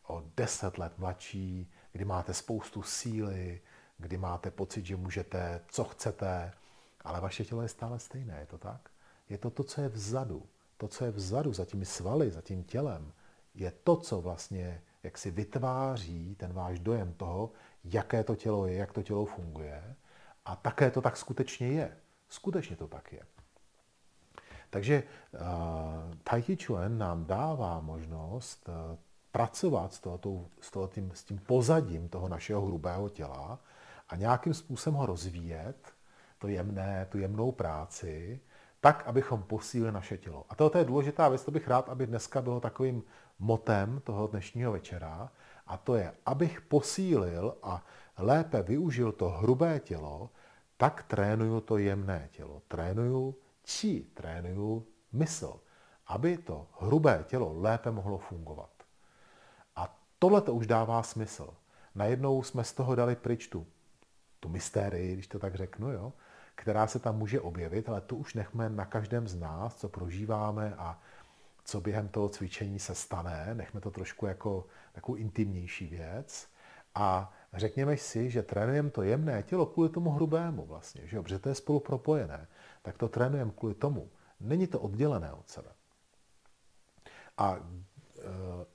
[0.07, 3.61] o deset let mladší, kdy máte spoustu síly,
[3.97, 6.53] kdy máte pocit, že můžete, co chcete,
[7.01, 8.89] ale vaše tělo je stále stejné, je to tak?
[9.29, 10.45] Je to to, co je vzadu.
[10.77, 13.13] To, co je vzadu, za těmi svaly, za tím tělem,
[13.53, 17.51] je to, co vlastně jak si vytváří ten váš dojem toho,
[17.83, 19.95] jaké to tělo je, jak to tělo funguje.
[20.45, 21.97] A také to tak skutečně je.
[22.29, 23.19] Skutečně to tak je.
[24.71, 25.39] Takže uh,
[26.23, 28.97] Tai Chi Chuan nám dává možnost uh,
[29.31, 33.59] pracovat s, tohoto, s, tohletým, s tím pozadím toho našeho hrubého těla
[34.09, 35.93] a nějakým způsobem ho rozvíjet,
[36.39, 38.39] to jemné, tu jemnou práci,
[38.79, 40.45] tak, abychom posílili naše tělo.
[40.49, 43.03] A tohle je důležitá věc, to bych rád, aby dneska bylo takovým
[43.39, 45.31] motem toho dnešního večera,
[45.67, 47.85] a to je, abych posílil a
[48.17, 50.29] lépe využil to hrubé tělo,
[50.77, 52.61] tak trénuju to jemné tělo.
[52.67, 53.35] Trénuju
[53.71, 55.59] či trénuju mysl,
[56.07, 58.71] aby to hrubé tělo lépe mohlo fungovat.
[60.21, 61.53] Tohle to už dává smysl.
[61.95, 63.67] Najednou jsme z toho dali pryč tu,
[64.39, 66.13] tu mystérii, když to tak řeknu, jo,
[66.55, 70.73] která se tam může objevit, ale tu už nechme na každém z nás, co prožíváme
[70.77, 70.99] a
[71.63, 73.49] co během toho cvičení se stane.
[73.53, 76.47] Nechme to trošku jako takovou intimnější věc.
[76.95, 81.23] A řekněme si, že trénujeme to jemné tělo kvůli tomu hrubému vlastně, že jo?
[81.23, 82.47] protože to je spolu propojené.
[82.81, 84.11] Tak to trénujeme kvůli tomu.
[84.39, 85.69] Není to oddělené od sebe.
[87.37, 88.65] A e,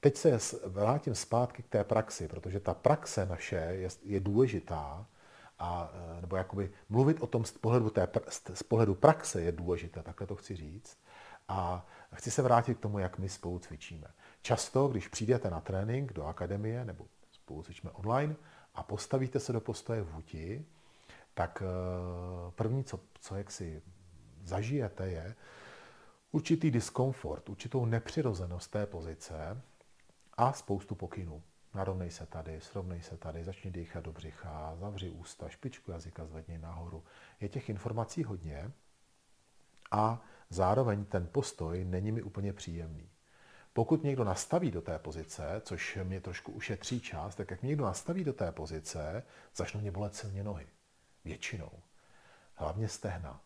[0.00, 5.06] Teď se vrátím zpátky k té praxi, protože ta praxe naše je, je důležitá,
[5.58, 8.08] a, e, nebo jakoby mluvit o tom z pohledu, té,
[8.54, 10.98] z pohledu praxe je důležité, takhle to chci říct.
[11.48, 14.06] A chci se vrátit k tomu, jak my spolu cvičíme.
[14.42, 18.36] Často, když přijdete na trénink do akademie, nebo spolu cvičíme online,
[18.74, 20.66] a postavíte se do postoje vůti,
[21.36, 21.66] tak e,
[22.50, 23.82] první, co, co jak si
[24.44, 25.34] zažijete, je
[26.32, 29.62] určitý diskomfort, určitou nepřirozenost té pozice,
[30.36, 31.42] a spoustu pokynů.
[31.74, 36.58] Narovnej se tady, srovnej se tady, začni dýchat do břicha, zavři ústa, špičku jazyka zvedni
[36.58, 37.04] nahoru.
[37.40, 38.70] Je těch informací hodně
[39.90, 43.10] a zároveň ten postoj není mi úplně příjemný.
[43.72, 47.84] Pokud někdo nastaví do té pozice, což mě trošku ušetří čas, tak jak mě někdo
[47.84, 49.22] nastaví do té pozice,
[49.54, 50.66] začnou mě bolet silně nohy.
[51.26, 51.70] Většinou.
[52.54, 53.40] Hlavně stehna.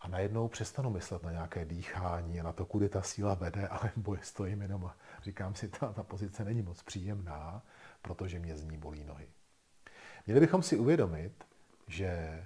[0.00, 3.92] A najednou přestanu myslet na nějaké dýchání a na to, kudy ta síla vede, ale
[3.96, 7.62] boje stojím jenom a říkám si, ta, ta pozice není moc příjemná,
[8.02, 9.28] protože mě z ní bolí nohy.
[10.26, 11.44] Měli bychom si uvědomit,
[11.88, 12.44] že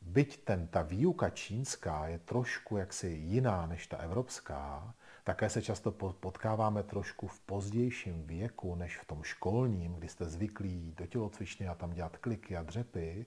[0.00, 5.90] byť ten, ta výuka čínská je trošku jaksi jiná než ta evropská, také se často
[6.20, 11.74] potkáváme trošku v pozdějším věku než v tom školním, kdy jste zvyklí do tělocvičny a
[11.74, 13.26] tam dělat kliky a dřepy.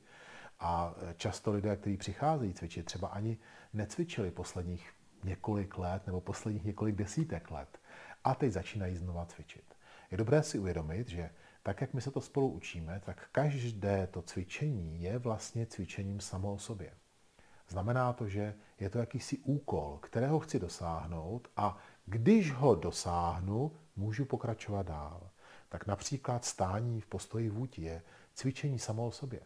[0.59, 3.37] A často lidé, kteří přicházejí cvičit, třeba ani
[3.73, 7.79] necvičili posledních několik let nebo posledních několik desítek let.
[8.23, 9.75] A teď začínají znova cvičit.
[10.11, 11.29] Je dobré si uvědomit, že
[11.63, 16.53] tak, jak my se to spolu učíme, tak každé to cvičení je vlastně cvičením samo
[16.53, 16.93] o sobě.
[17.67, 24.25] Znamená to, že je to jakýsi úkol, kterého chci dosáhnout a když ho dosáhnu, můžu
[24.25, 25.29] pokračovat dál.
[25.69, 28.01] Tak například stání v postoji vůti je
[28.33, 29.41] cvičení samo o sobě.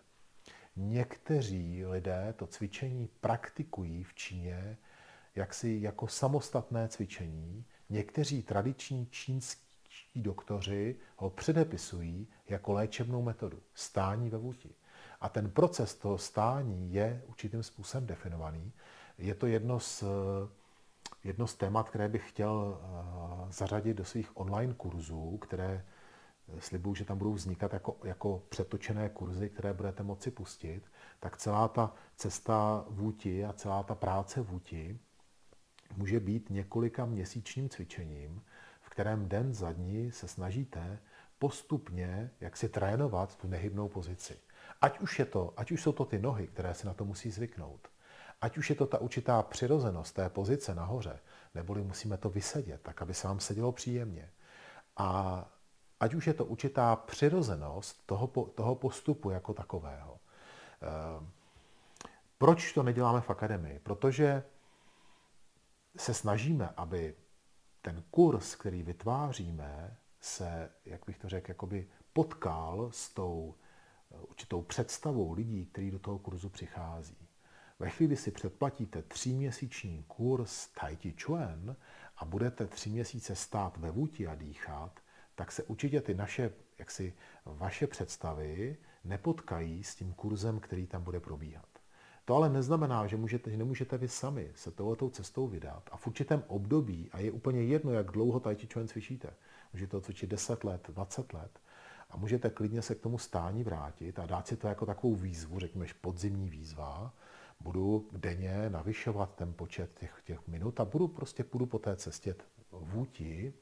[0.75, 4.77] Někteří lidé to cvičení praktikují v Číně
[5.35, 7.65] jaksi jako samostatné cvičení.
[7.89, 9.61] Někteří tradiční čínskí
[10.15, 14.69] doktoři ho předepisují jako léčebnou metodu stání ve vůti.
[15.21, 18.71] A ten proces toho stání je určitým způsobem definovaný.
[19.17, 20.03] Je to jedno z,
[21.23, 25.85] jedno z témat, které bych chtěl eh, zařadit do svých online kurzů, které
[26.59, 30.81] slibuju, že tam budou vznikat jako, jako přetočené kurzy, které budete moci pustit,
[31.19, 34.99] tak celá ta cesta vůti a celá ta práce vůti
[35.97, 38.41] může být několika měsíčním cvičením,
[38.81, 40.99] v kterém den za dní se snažíte
[41.39, 44.39] postupně jak si trénovat tu nehybnou pozici.
[44.81, 47.31] Ať už, je to, ať už jsou to ty nohy, které si na to musí
[47.31, 47.87] zvyknout,
[48.41, 51.19] ať už je to ta určitá přirozenost té pozice nahoře,
[51.55, 54.29] neboli musíme to vysedět, tak aby se vám sedělo příjemně.
[54.97, 55.58] A
[55.99, 60.19] ať už je to určitá přirozenost toho, toho postupu jako takového.
[60.81, 61.31] Ehm,
[62.37, 63.79] proč to neděláme v akademii?
[63.79, 64.43] Protože
[65.97, 67.15] se snažíme, aby
[67.81, 73.55] ten kurz, který vytváříme, se, jak bych to řekl, jakoby potkal s tou
[74.11, 77.17] eh, určitou představou lidí, kteří do toho kurzu přichází.
[77.79, 81.75] Ve chvíli, kdy si předplatíte tříměsíční kurz Tai Chi Chuan
[82.17, 84.99] a budete tři měsíce stát ve vůti a dýchat,
[85.39, 87.13] tak se určitě ty naše, jaksi
[87.45, 91.65] vaše představy nepotkají s tím kurzem, který tam bude probíhat.
[92.25, 96.07] To ale neznamená, že, můžete, že nemůžete vy sami se touhletou cestou vydat a v
[96.07, 99.33] určitém období, a je úplně jedno, jak dlouho Chi Chuan cvičíte,
[99.73, 101.59] můžete to cvičit 10 let, 20 let,
[102.09, 105.59] a můžete klidně se k tomu stání vrátit a dát si to jako takovou výzvu,
[105.59, 107.13] řekněme, podzimní výzva,
[107.59, 112.35] budu denně navyšovat ten počet těch, těch minut a budu prostě půjdu po té cestě
[112.71, 113.53] vůti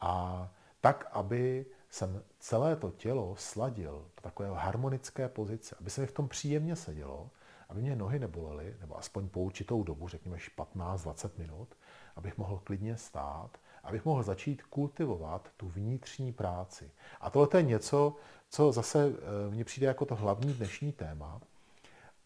[0.00, 0.48] a
[0.80, 6.12] tak, aby jsem celé to tělo sladil do takové harmonické pozice, aby se mi v
[6.12, 7.30] tom příjemně sedělo,
[7.68, 11.68] aby mě nohy nebolely, nebo aspoň po určitou dobu, řekněme 15-20 minut,
[12.16, 16.90] abych mohl klidně stát, abych mohl začít kultivovat tu vnitřní práci.
[17.20, 18.16] A tohle je něco,
[18.50, 21.40] co zase eh, mně přijde jako to hlavní dnešní téma,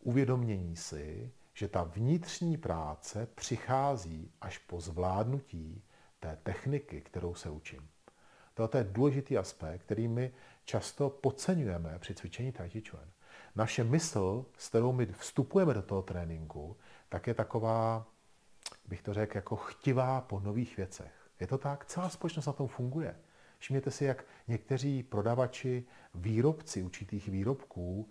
[0.01, 5.83] uvědomění si, že ta vnitřní práce přichází až po zvládnutí
[6.21, 7.89] té techniky, kterou se učím.
[8.69, 10.33] To je důležitý aspekt, který my
[10.65, 13.09] často podceňujeme při cvičení Tai Chuan
[13.57, 16.77] naše mysl, s kterou my vstupujeme do toho tréninku,
[17.09, 18.07] tak je taková,
[18.89, 21.13] bych to řekl, jako chtivá po nových věcech.
[21.41, 21.85] Je to tak?
[21.85, 23.17] Celá společnost na tom funguje.
[23.59, 28.09] Všimněte si, jak někteří prodavači, výrobci určitých výrobků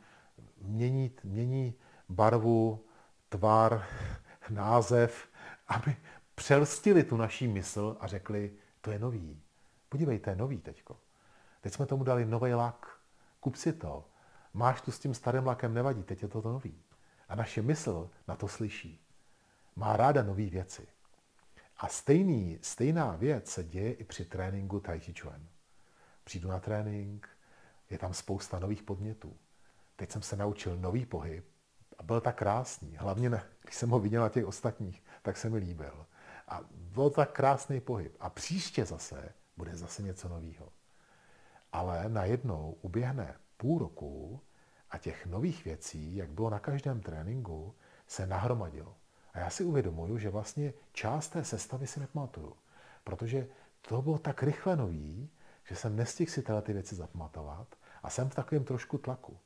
[0.62, 1.74] mění, mění
[2.10, 2.86] barvu,
[3.30, 3.86] tvar,
[4.50, 5.30] název,
[5.68, 5.96] aby
[6.36, 9.42] přelstili tu naší mysl a řekli, to je nový.
[9.92, 10.98] Podívejte, je nový teďko.
[11.62, 13.00] Teď jsme tomu dali nový lak.
[13.40, 14.06] Kup si to.
[14.54, 16.84] Máš tu s tím starým lakem, nevadí, teď je to, to nový.
[17.30, 19.06] A naše mysl na to slyší.
[19.76, 20.88] Má ráda nové věci.
[21.78, 25.48] A stejný, stejná věc se děje i při tréninku Tai Chi Chuan.
[26.24, 27.30] Přijdu na trénink,
[27.90, 29.38] je tam spousta nových podnětů.
[29.96, 31.46] Teď jsem se naučil nový pohyb
[31.98, 32.96] a byl tak krásný.
[32.96, 36.06] Hlavně, ne, když jsem ho viděl na těch ostatních, tak se mi líbil.
[36.48, 38.16] A byl tak krásný pohyb.
[38.20, 40.70] A příště zase bude zase něco nového.
[41.72, 44.42] Ale najednou uběhne půl roku
[44.90, 47.76] a těch nových věcí, jak bylo na každém tréninku,
[48.08, 48.96] se nahromadilo.
[49.34, 52.56] A já si uvědomuju, že vlastně část té sestavy si nepamatuju.
[53.04, 53.48] Protože
[53.82, 55.30] to bylo tak rychle nový,
[55.70, 57.68] že jsem nestihl si tyhle ty věci zapamatovat
[58.04, 59.38] a jsem v takovém trošku tlaku.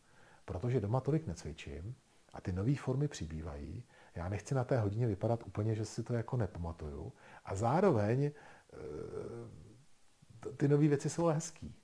[0.45, 1.95] Protože doma tolik necvičím
[2.33, 3.83] a ty nové formy přibývají,
[4.15, 7.13] Já nechci na té hodině vypadat úplně, že si to jako nepamatuju.
[7.45, 9.64] A zároveň eh,
[10.57, 11.75] ty nové věci jsou hezký.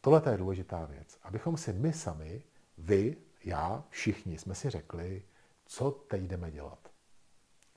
[0.00, 1.18] Tohle je důležitá věc.
[1.22, 2.42] Abychom si my sami,
[2.78, 5.22] vy, já, všichni jsme si řekli,
[5.66, 6.88] co teď jdeme dělat.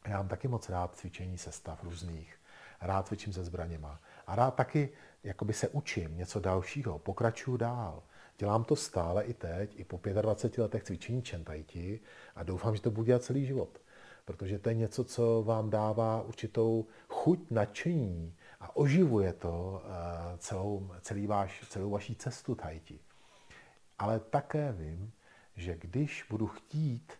[0.07, 2.37] Já mám taky moc rád cvičení sestav různých.
[2.81, 4.01] Rád cvičím se zbraněma.
[4.27, 4.89] A rád taky
[5.23, 8.03] jakoby se učím něco dalšího, pokračuju dál.
[8.37, 11.99] Dělám to stále i teď, i po 25 letech cvičení čentajti
[12.35, 13.81] a doufám, že to budu dělat celý život.
[14.25, 20.91] Protože to je něco, co vám dává určitou chuť, nadšení a oživuje to eh, celou,
[21.01, 22.99] celý váš, celou vaší cestu tajti.
[23.99, 25.11] Ale také vím,
[25.55, 27.13] že když budu chtít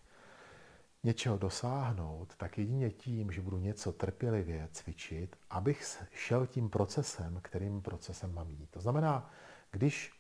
[1.04, 7.82] něčeho dosáhnout, tak jedině tím, že budu něco trpělivě cvičit, abych šel tím procesem, kterým
[7.82, 8.70] procesem mám jít.
[8.72, 9.32] To znamená,
[9.72, 10.14] když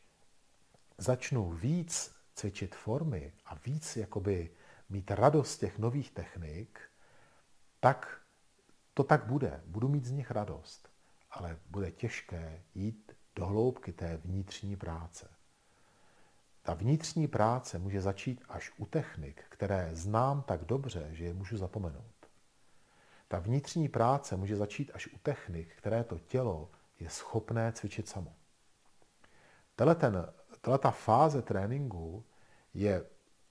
[0.97, 4.49] začnu víc cvičit formy a víc jakoby
[4.89, 6.81] mít radost těch nových technik,
[7.79, 8.21] tak
[8.93, 9.61] to tak bude.
[9.65, 10.90] Budu mít z nich radost,
[11.31, 15.29] ale bude těžké jít do hloubky té vnitřní práce.
[16.63, 21.57] Ta vnitřní práce může začít až u technik, které znám tak dobře, že je můžu
[21.57, 22.15] zapomenout.
[23.27, 28.35] Ta vnitřní práce může začít až u technik, které to tělo je schopné cvičit samo.
[29.75, 32.25] Tato ta fáze tréninku
[32.73, 33.05] je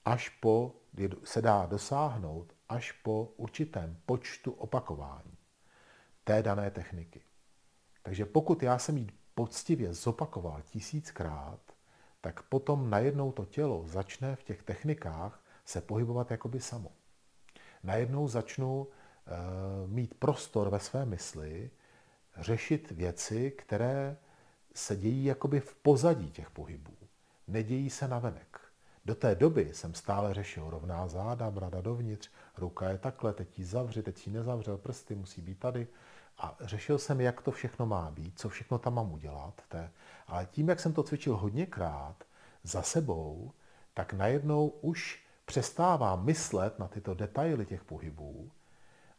[0.05, 0.75] až po,
[1.23, 5.37] se dá dosáhnout až po určitém počtu opakování
[6.23, 7.21] té dané techniky.
[8.03, 11.59] Takže pokud já jsem ji poctivě zopakoval tisíckrát,
[12.21, 16.91] tak potom najednou to tělo začne v těch technikách se pohybovat jakoby samo.
[17.83, 21.71] Najednou začnu e, mít prostor ve své mysli,
[22.37, 24.17] řešit věci, které
[24.75, 26.93] se dějí jakoby v pozadí těch pohybů.
[27.47, 28.59] Nedějí se navenek.
[29.05, 33.65] Do té doby jsem stále řešil rovná záda, brada dovnitř, ruka je takhle, teď ji
[33.65, 35.87] zavři, teď ji nezavřel, prsty musí být tady.
[36.41, 39.61] A řešil jsem, jak to všechno má být, co všechno tam mám udělat.
[39.67, 39.91] Té.
[40.27, 42.23] Ale tím, jak jsem to cvičil hodněkrát
[42.63, 43.51] za sebou,
[43.93, 48.51] tak najednou už přestávám myslet na tyto detaily těch pohybů,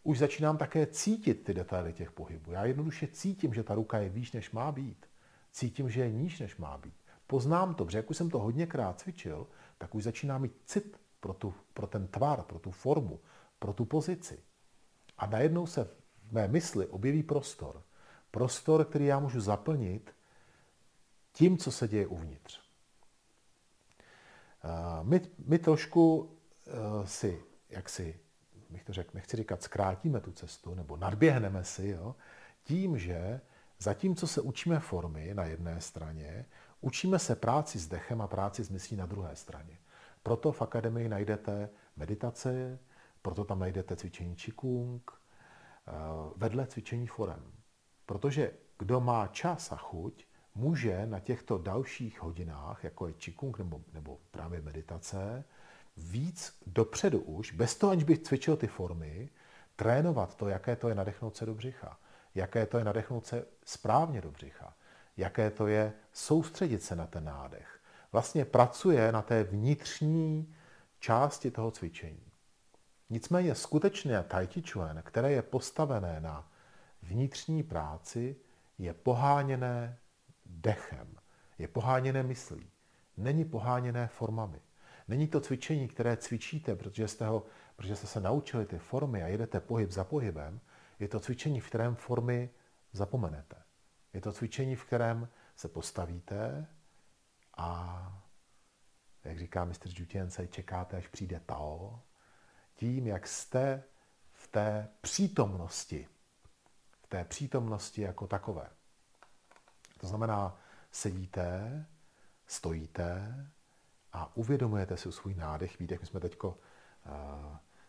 [0.02, 2.52] už začínám také cítit ty detaily těch pohybů.
[2.52, 5.06] Já jednoduše cítím, že ta ruka je výš, než má být.
[5.52, 6.94] Cítím, že je níž, než má být.
[7.26, 9.46] Poznám to, protože jak už jsem to hodněkrát cvičil,
[9.78, 13.20] tak už začínám mít cit pro, tu, pro ten tvar, pro tu formu,
[13.58, 14.38] pro tu pozici.
[15.18, 16.01] A najednou se
[16.32, 17.82] mé mysli objeví prostor.
[18.30, 20.14] Prostor, který já můžu zaplnit
[21.32, 22.60] tím, co se děje uvnitř.
[25.02, 26.30] My, my trošku
[26.66, 28.20] eh, si, jak si,
[28.70, 32.16] bych to řekl, nechci říkat, zkrátíme tu cestu, nebo nadběhneme si, jo,
[32.64, 33.40] tím, že
[33.78, 36.46] zatímco se učíme formy na jedné straně,
[36.80, 39.78] učíme se práci s dechem a práci s myslí na druhé straně.
[40.22, 42.78] Proto v akademii najdete meditace,
[43.22, 45.00] proto tam najdete cvičení eh,
[46.36, 47.52] vedle cvičení forem.
[48.06, 53.80] Protože kdo má čas a chuť, může na těchto dalších hodinách, jako je Qigong nebo,
[53.92, 55.44] nebo právě meditace,
[55.96, 59.30] víc dopředu už, bez toho, aniž bych cvičil ty formy,
[59.76, 61.98] trénovat to, jaké to je nadechnout se do břicha,
[62.34, 64.76] jaké to je nadechnout se správně do břicha,
[65.16, 67.80] jaké to je soustředit se na ten nádech.
[68.12, 70.54] Vlastně pracuje na té vnitřní
[70.98, 72.31] části toho cvičení.
[73.10, 76.52] Nicméně skutečně Tai Chi Chuan, které je postavené na
[77.02, 78.36] vnitřní práci,
[78.78, 79.98] je poháněné
[80.46, 81.16] dechem,
[81.58, 82.70] je poháněné myslí,
[83.16, 84.60] není poháněné formami.
[85.08, 89.26] Není to cvičení, které cvičíte, protože jste, ho, protože jste se naučili ty formy a
[89.26, 90.60] jedete pohyb za pohybem,
[90.98, 92.50] je to cvičení, v kterém formy
[92.92, 93.56] zapomenete.
[94.12, 96.66] Je to cvičení, v kterém se postavíte
[97.56, 98.22] a,
[99.24, 102.00] jak říká mistr Jutience, čekáte, až přijde Tao.
[102.74, 103.84] Tím, jak jste
[104.32, 106.08] v té přítomnosti,
[107.02, 108.70] v té přítomnosti jako takové.
[109.98, 110.58] To znamená,
[110.90, 111.86] sedíte,
[112.46, 113.46] stojíte
[114.12, 115.78] a uvědomujete si svůj nádech.
[115.78, 116.54] Víte, jak my jsme teď uh,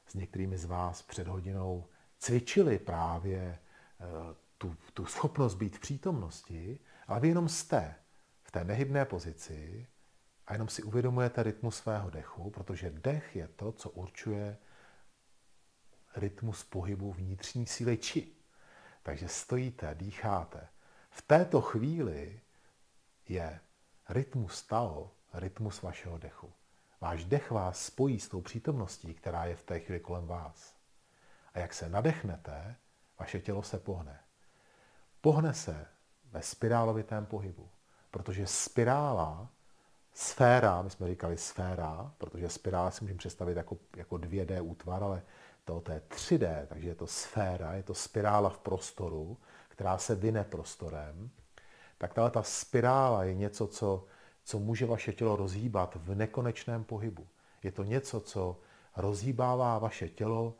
[0.08, 1.88] s některými z vás před hodinou
[2.20, 3.60] cvičili právě
[4.00, 7.96] uh, tu, tu schopnost být v přítomnosti, ale vy jenom jste
[8.44, 9.88] v té nehybné pozici
[10.48, 14.58] a jenom si uvědomujete rytmus svého dechu, protože dech je to, co určuje
[16.16, 18.32] rytmus pohybu vnitřní síly či.
[19.04, 20.68] Takže stojíte, dýcháte.
[21.10, 22.40] V této chvíli
[23.30, 23.60] je
[24.10, 26.54] rytmus Tao, rytmus vašeho dechu.
[27.02, 30.76] Váš dech vás spojí s tou přítomností, která je v té chvíli kolem vás.
[31.54, 32.76] A jak se nadechnete,
[33.20, 34.20] vaše tělo se pohne.
[35.22, 35.88] Pohne se
[36.32, 37.70] ve spirálovitém pohybu,
[38.12, 39.50] protože spirála
[40.14, 45.22] sféra, my jsme říkali sféra, protože spirála si můžeme představit jako, jako 2D útvar, ale
[45.66, 49.38] to, je 3D, takže je to sféra, je to spirála v prostoru,
[49.70, 51.30] která se vyne prostorem,
[51.98, 54.06] tak tahle ta spirála je něco, co,
[54.44, 57.28] co může vaše tělo rozhýbat v nekonečném pohybu.
[57.64, 58.60] Je to něco, co
[58.98, 60.56] rozhýbává vaše tělo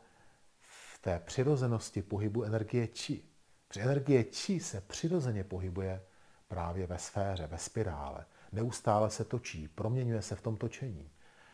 [0.60, 3.22] v té přirozenosti pohybu energie či.
[3.68, 6.02] Při energie či se přirozeně pohybuje
[6.48, 8.26] právě ve sféře, ve spirále.
[8.52, 11.10] Neustále se točí, proměňuje se v tom točení.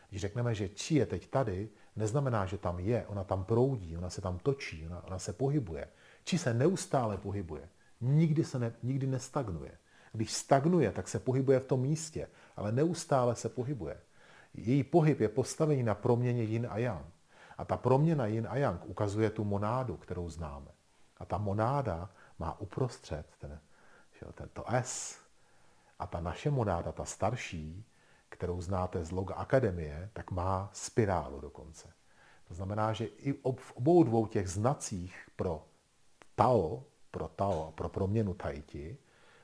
[0.09, 4.09] Když řekneme, že či je teď tady, neznamená, že tam je, ona tam proudí, ona
[4.09, 5.87] se tam točí, ona, ona se pohybuje.
[6.23, 7.69] Či se neustále pohybuje.
[8.01, 9.71] Nikdy se ne, nikdy nestagnuje.
[10.13, 13.97] Když stagnuje, tak se pohybuje v tom místě, ale neustále se pohybuje.
[14.53, 17.05] Její pohyb je postavený na proměně yin a yang.
[17.57, 20.71] A ta proměna yin a yang ukazuje tu monádu, kterou známe.
[21.17, 23.59] A ta monáda má uprostřed ten,
[24.33, 25.19] tento S.
[25.99, 27.85] A ta naše monáda, ta starší,
[28.31, 31.93] kterou znáte z loga akademie, tak má spirálu dokonce.
[32.47, 35.65] To znamená, že i v obou dvou těch znacích pro
[36.35, 38.97] Tao, pro Tao, pro proměnu Taiti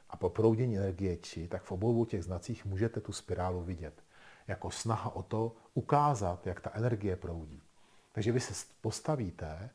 [0.10, 4.04] a pro proudění energie Chi, tak v obou dvou těch znacích můžete tu spirálu vidět.
[4.48, 7.64] Jako snaha o to ukázat, jak ta energie proudí.
[8.12, 9.70] Takže vy se postavíte,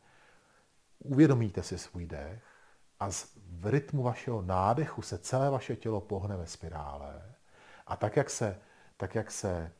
[0.99, 2.43] uvědomíte si svůj dech
[3.01, 7.35] a v rytmu vašeho nádechu se celé vaše tělo pohne ve spirále
[7.87, 8.61] a tak, jak se
[9.03, 9.73] tak jak se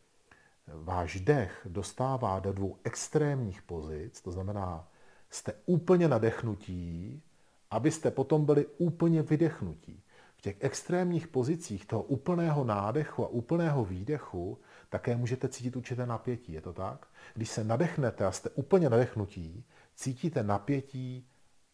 [0.67, 4.89] váš dech dostává do dvou extrémních pozic, to znamená,
[5.31, 7.23] jste úplně nadechnutí,
[7.71, 10.03] abyste potom byli úplně vydechnutí.
[10.37, 14.59] V těch extrémních pozicích toho úplného nádechu a úplného výdechu
[14.89, 17.07] také můžete cítit určité napětí, je to tak?
[17.35, 19.65] Když se nadechnete a jste úplně nadechnutí,
[19.95, 21.27] cítíte napětí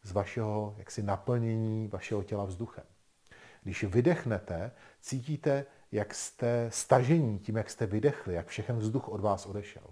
[0.03, 2.85] z vašeho jaksi naplnění vašeho těla vzduchem.
[3.63, 4.71] Když vydechnete,
[5.01, 9.85] cítíte jak jste stažení tím, jak jste vydechli, jak všechen vzduch od vás odešel.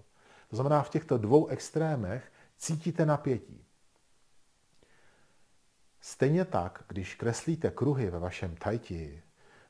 [0.51, 3.65] To znamená, v těchto dvou extrémech cítíte napětí.
[6.01, 9.23] Stejně tak, když kreslíte kruhy ve vašem tajti,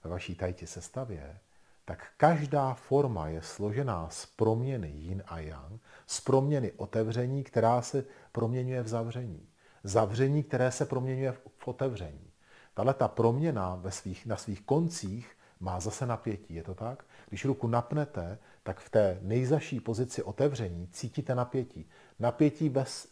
[0.05, 1.39] ve vaší tajti sestavě,
[1.85, 8.05] tak každá forma je složená z proměny yin a yang, z proměny otevření, která se
[8.33, 9.49] proměňuje v zavření.
[9.85, 12.31] Zavření, které se proměňuje v otevření.
[12.75, 17.05] Tahle ta proměna ve svých, na svých koncích má zase napětí, je to tak?
[17.29, 21.89] Když ruku napnete, tak v té nejzaší pozici otevření cítíte napětí.
[22.19, 23.09] Napětí, bez,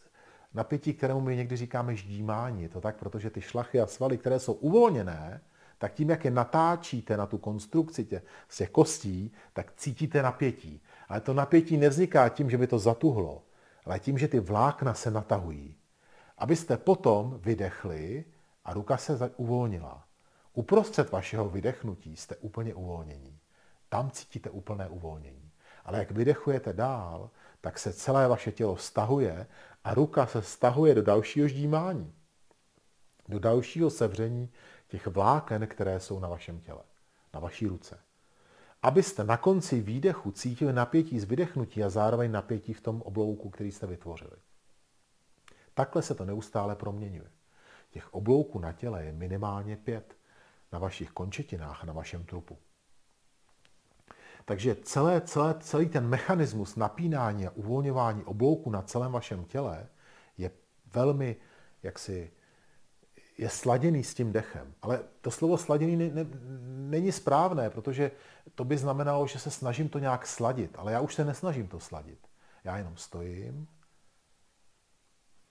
[0.55, 2.97] napětí, kterému my někdy říkáme ždímání, je to tak?
[2.97, 5.41] Protože ty šlachy a svaly, které jsou uvolněné,
[5.79, 10.83] tak tím, jak je natáčíte na tu konstrukci tě, z těch kostí, tak cítíte napětí.
[11.09, 13.43] Ale to napětí nevzniká tím, že by to zatuhlo,
[13.85, 15.77] ale tím, že ty vlákna se natahují.
[16.39, 18.25] Abyste potom vydechli
[18.65, 20.05] a ruka se uvolnila.
[20.55, 23.39] Uprostřed vašeho vydechnutí jste úplně uvolnění.
[23.89, 25.51] Tam cítíte úplné uvolnění.
[25.85, 27.31] Ale jak vydechujete dál,
[27.61, 29.47] tak se celé vaše tělo stahuje
[29.85, 32.15] a ruka se stahuje do dalšího ždímání.
[33.29, 34.51] Do dalšího sevření
[34.89, 36.83] těch vláken, které jsou na vašem těle,
[37.35, 37.99] na vaší ruce.
[38.83, 43.73] Abyste na konci výdechu cítili napětí z vydechnutí a zároveň napětí v tom oblouku, který
[43.73, 44.37] jste vytvořili.
[45.75, 47.31] Takhle se to neustále proměňuje.
[47.91, 50.17] Těch oblouků na těle je minimálně pět
[50.75, 52.59] na vašich končetinách na vašem trupu.
[54.45, 59.87] Takže celé, celé, celý ten mechanismus napínání a uvolňování oblouku na celém vašem těle
[60.39, 60.51] je
[60.95, 61.37] velmi
[61.83, 62.31] jaksi
[63.39, 64.75] je sladěný s tím dechem.
[64.83, 66.27] Ale to slovo sladěný ne, ne,
[66.91, 68.11] není správné, protože
[68.55, 70.75] to by znamenalo, že se snažím to nějak sladit.
[70.79, 72.19] Ale já už se nesnažím to sladit.
[72.65, 73.69] Já jenom stojím,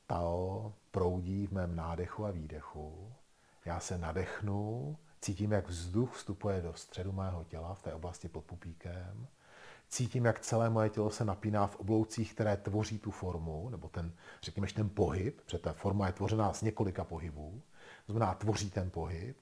[0.08, 3.14] Tao proudí v mém nádechu a výdechu,
[3.66, 8.44] já se nadechnu, Cítím, jak vzduch vstupuje do středu mého těla v té oblasti pod
[8.44, 9.28] pupíkem.
[9.90, 14.14] Cítím, jak celé moje tělo se napíná v obloucích, které tvoří tu formu, nebo ten,
[14.42, 17.62] řekněme, ten pohyb, protože ta forma je tvořená z několika pohybů,
[18.06, 19.38] znamená, tvoří ten pohyb.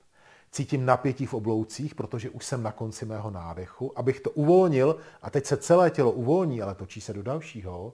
[0.51, 5.29] Cítím napětí v obloucích, protože už jsem na konci mého nádechu, abych to uvolnil a
[5.29, 7.93] teď se celé tělo uvolní, ale točí se do dalšího,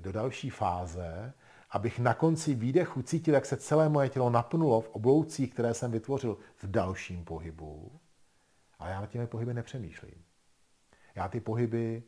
[0.00, 1.32] do další fáze,
[1.70, 5.90] abych na konci výdechu cítil, jak se celé moje tělo napnulo v obloucích, které jsem
[5.90, 8.00] vytvořil v dalším pohybu.
[8.78, 10.24] Ale já na těmi pohyby nepřemýšlím.
[11.14, 12.02] Já ty pohyby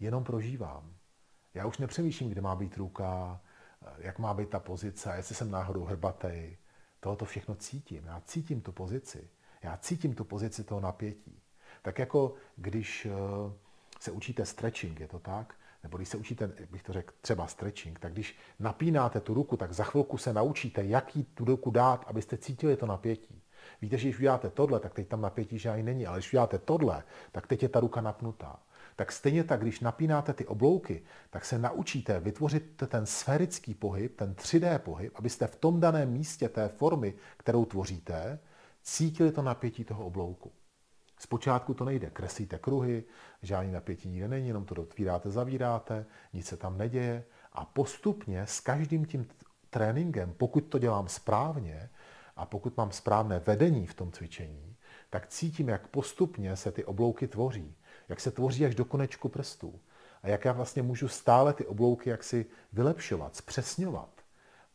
[0.00, 0.94] jenom prožívám.
[1.54, 3.40] Já už nepřemýšlím, kde má být ruka,
[3.98, 6.56] jak má být ta pozice, jestli jsem náhodou hrbatej.
[7.00, 8.06] Tohoto všechno cítím.
[8.06, 9.30] Já cítím tu pozici.
[9.62, 11.42] Já cítím tu pozici toho napětí.
[11.82, 13.10] Tak jako když eh,
[14.00, 15.54] se učíte stretching, je to tak?
[15.84, 19.56] Nebo když se učíte, jak bych to řekl, třeba stretching, tak když napínáte tu ruku,
[19.56, 23.42] tak za chvilku se naučíte, jaký tu ruku dát, abyste cítili to napětí.
[23.82, 27.02] Víte, že když uděláte tohle, tak teď tam napětí žádný není, ale když uděláte tohle,
[27.32, 28.58] tak teď je ta ruka napnutá.
[28.96, 34.34] Tak stejně tak, když napínáte ty oblouky, tak se naučíte vytvořit ten sférický pohyb, ten
[34.34, 38.38] 3D pohyb, abyste v tom daném místě té formy, kterou tvoříte,
[38.82, 40.52] cítili to napětí toho oblouku.
[41.24, 43.04] Zpočátku to nejde, kreslíte kruhy,
[43.42, 48.60] žádný napětí nikde není, jenom to otvíráte, zavíráte, nic se tam neděje a postupně s
[48.60, 49.26] každým tím
[49.70, 51.90] tréninkem, pokud to dělám správně
[52.36, 54.76] a pokud mám správné vedení v tom cvičení,
[55.10, 57.76] tak cítím, jak postupně se ty oblouky tvoří,
[58.08, 59.80] jak se tvoří až do konečku prstů
[60.22, 64.10] a jak já vlastně můžu stále ty oblouky jaksi vylepšovat, zpřesňovat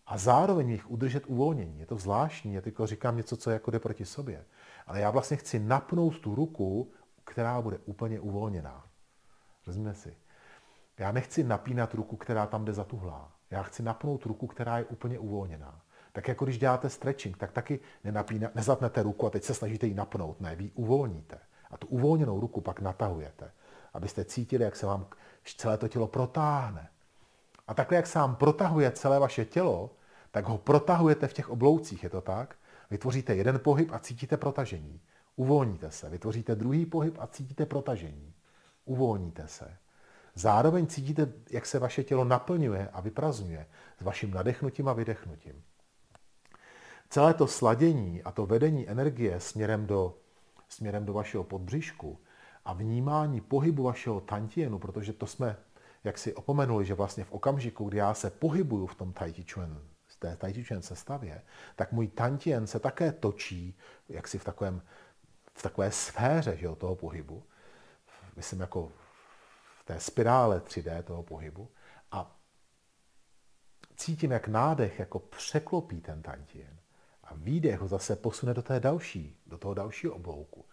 [0.07, 1.79] a zároveň jich udržet uvolnění.
[1.79, 4.45] Je to zvláštní, já teďko říkám něco, co jako jde proti sobě.
[4.89, 6.91] Ale já vlastně chci napnout tu ruku,
[7.23, 8.85] která bude úplně uvolněná.
[9.67, 10.15] Rozumíte si?
[10.97, 13.31] Já nechci napínat ruku, která tam jde zatuhlá.
[13.51, 15.81] Já chci napnout ruku, která je úplně uvolněná.
[16.11, 19.93] Tak jako když děláte stretching, tak taky nenapína, nezatnete ruku a teď se snažíte ji
[19.93, 20.41] napnout.
[20.41, 21.39] Ne, vy ji uvolníte.
[21.71, 23.51] A tu uvolněnou ruku pak natahujete,
[23.93, 25.07] abyste cítili, jak se vám
[25.57, 26.89] celé to tělo protáhne.
[27.67, 29.95] A takhle, jak se vám protahuje celé vaše tělo,
[30.31, 32.55] tak ho protahujete v těch obloucích, je to tak?
[32.89, 35.01] Vytvoříte jeden pohyb a cítíte protažení.
[35.35, 36.09] Uvolníte se.
[36.09, 38.33] Vytvoříte druhý pohyb a cítíte protažení.
[38.85, 39.77] Uvolníte se.
[40.35, 43.65] Zároveň cítíte, jak se vaše tělo naplňuje a vyprazňuje
[43.99, 45.63] s vaším nadechnutím a vydechnutím.
[47.09, 50.17] Celé to sladění a to vedení energie směrem do,
[50.69, 52.19] směrem do vašeho podbřišku
[52.65, 55.57] a vnímání pohybu vašeho tantienu, protože to jsme
[56.03, 59.45] jak si opomenuli, že vlastně v okamžiku, kdy já se pohybuju v tom tai chi
[59.53, 59.81] chuan,
[60.19, 61.41] té chuan sestavě,
[61.75, 63.77] tak můj tantien se také točí
[64.09, 64.81] jaksi v, takovém,
[65.53, 67.43] v takové sféře že jo, toho pohybu.
[68.35, 68.91] Myslím jako
[69.79, 71.71] v té spirále 3D toho pohybu.
[72.11, 72.39] A
[73.95, 76.79] cítím, jak nádech jako překlopí ten tantien.
[77.23, 80.65] A výdech ho zase posune do té další, do toho dalšího oblouku.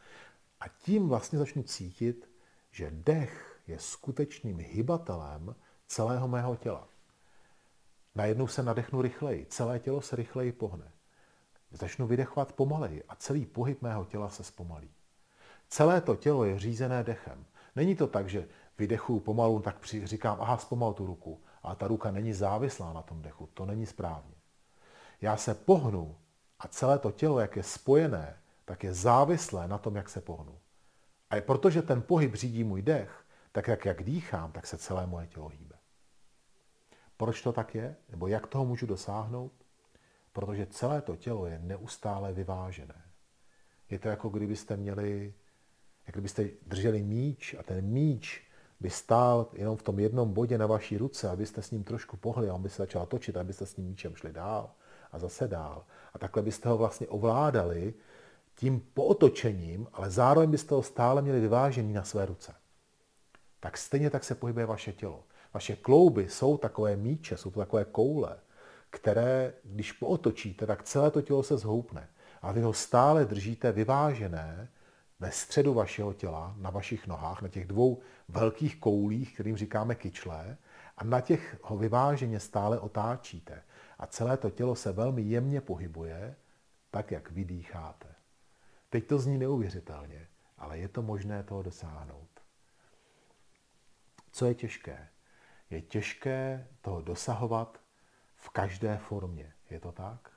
[0.60, 2.30] A tím vlastně začnu cítit,
[2.70, 5.54] že dech je skutečným hybatelem
[5.86, 6.88] celého mého těla.
[8.16, 10.92] Najednou se nadechnu rychleji, celé tělo se rychleji pohne.
[11.70, 14.90] Začnu vydechovat pomaleji a celý pohyb mého těla se zpomalí.
[15.68, 17.44] Celé to tělo je řízené dechem.
[17.76, 18.48] Není to tak, že
[18.78, 21.40] vydechuju pomalu, tak říkám, aha, zpomal tu ruku.
[21.62, 23.48] A ta ruka není závislá na tom dechu.
[23.54, 24.34] To není správně.
[25.20, 26.16] Já se pohnu
[26.58, 30.58] a celé to tělo, jak je spojené, tak je závislé na tom, jak se pohnu.
[31.30, 35.06] A je protože ten pohyb řídí můj dech, tak jak, jak dýchám, tak se celé
[35.06, 35.75] moje tělo hýbe.
[37.16, 37.96] Proč to tak je?
[38.08, 39.52] Nebo jak toho můžu dosáhnout?
[40.32, 43.02] Protože celé to tělo je neustále vyvážené.
[43.90, 45.34] Je to jako kdybyste měli,
[46.06, 48.46] jak kdybyste drželi míč a ten míč
[48.80, 52.50] by stál jenom v tom jednom bodě na vaší ruce, abyste s ním trošku pohli
[52.50, 54.70] a on by se začal točit, abyste s ním míčem šli dál
[55.12, 55.84] a zase dál.
[56.14, 57.94] A takhle byste ho vlastně ovládali
[58.54, 62.54] tím pootočením, ale zároveň byste ho stále měli vyvážený na své ruce.
[63.60, 65.24] Tak stejně tak se pohybuje vaše tělo.
[65.54, 68.36] Vaše klouby jsou takové míče, jsou to takové koule,
[68.90, 72.08] které, když pootočíte, tak celé to tělo se zhoupne.
[72.42, 74.68] A vy ho stále držíte vyvážené
[75.20, 80.56] ve středu vašeho těla, na vašich nohách, na těch dvou velkých koulích, kterým říkáme kyčlé,
[80.96, 83.62] a na těch ho vyváženě stále otáčíte.
[83.98, 86.36] A celé to tělo se velmi jemně pohybuje,
[86.90, 88.08] tak jak vy dýcháte.
[88.90, 90.28] Teď to zní neuvěřitelně,
[90.58, 92.28] ale je to možné toho dosáhnout.
[94.32, 95.08] Co je těžké?
[95.70, 97.80] Je těžké toho dosahovat
[98.36, 99.52] v každé formě.
[99.70, 100.30] Je to tak?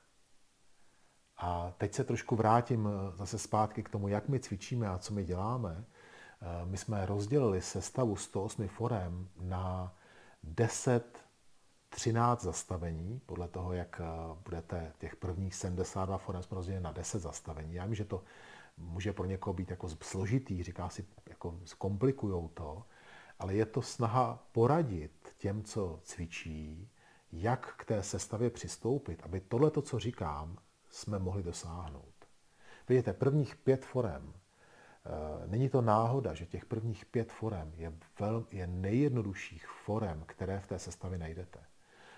[1.36, 5.14] A teď se trošku vrátím eh, zase zpátky k tomu, jak my cvičíme a co
[5.14, 5.84] my děláme.
[6.42, 9.94] Eh, my jsme rozdělili sestavu 108 forem na
[10.42, 11.18] 10,
[11.88, 14.04] 13 zastavení, podle toho, jak eh,
[14.44, 17.74] budete těch prvních 72 forem jsme rozdělili na 10 zastavení.
[17.74, 18.22] Já vím, že to
[18.76, 22.84] může pro někoho být jako složitý, říká si, jako zkomplikujou to,
[23.40, 26.90] ale je to snaha poradit těm, co cvičí,
[27.32, 32.14] jak k té sestavě přistoupit, aby tohle, co říkám, jsme mohli dosáhnout.
[32.88, 38.46] Vidíte, prvních pět forem, eh, není to náhoda, že těch prvních pět forem je, vel,
[38.50, 41.60] je nejjednodušších forem, které v té sestavě najdete.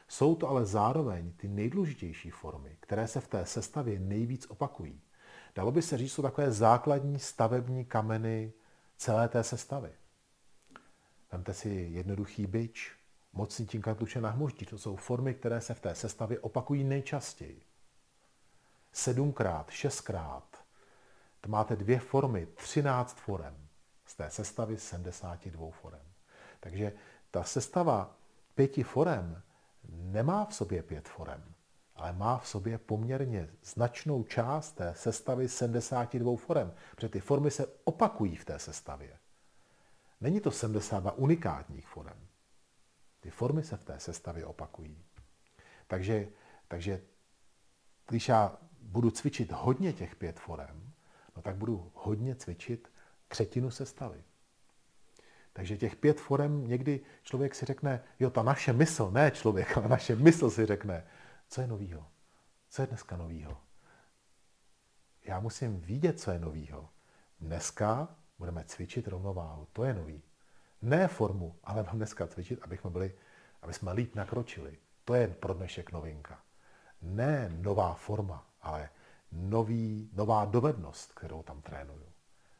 [0.08, 5.00] Jsou to ale zároveň ty nejdůležitější formy, které se v té sestavě nejvíc opakují.
[5.54, 8.52] Dalo by se říct, jsou takové základní stavební kameny
[8.96, 9.90] celé té sestavy.
[11.32, 12.92] Vemte si jednoduchý byč,
[13.32, 14.66] mocný tinka tluče na hmoždí.
[14.66, 17.62] To jsou formy, které se v té sestavě opakují nejčastěji.
[18.92, 20.64] Sedmkrát, šestkrát.
[21.40, 23.56] To máte dvě formy, třináct forem.
[24.06, 26.06] Z té sestavy 72 forem.
[26.60, 26.92] Takže
[27.30, 28.16] ta sestava
[28.54, 29.42] pěti forem
[29.88, 31.54] nemá v sobě pět forem.
[31.96, 37.66] ale má v sobě poměrně značnou část té sestavy 72 forem, protože ty formy se
[37.84, 39.18] opakují v té sestavě.
[40.22, 42.28] Není to 72 unikátních forem.
[43.20, 45.04] Ty formy se v té sestavě opakují.
[45.86, 46.28] Takže,
[46.68, 47.02] takže
[48.08, 50.92] když já budu cvičit hodně těch pět forem,
[51.36, 52.92] no tak budu hodně cvičit
[53.28, 54.24] třetinu sestavy.
[55.52, 59.88] Takže těch pět forem někdy člověk si řekne, jo, ta naše mysl, ne člověk, ale
[59.88, 61.06] naše mysl si řekne,
[61.48, 62.08] co je novýho?
[62.68, 63.60] Co je dneska novýho?
[65.24, 66.88] Já musím vidět, co je novýho.
[67.40, 69.66] Dneska budeme cvičit rovnováhu.
[69.72, 70.22] To je nový.
[70.82, 73.14] Ne formu, ale mám dneska cvičit, abychom byli,
[73.62, 74.78] aby jsme líp nakročili.
[75.04, 76.40] To je pro dnešek novinka.
[77.02, 78.88] Ne nová forma, ale
[79.32, 82.06] nový, nová dovednost, kterou tam trénuju.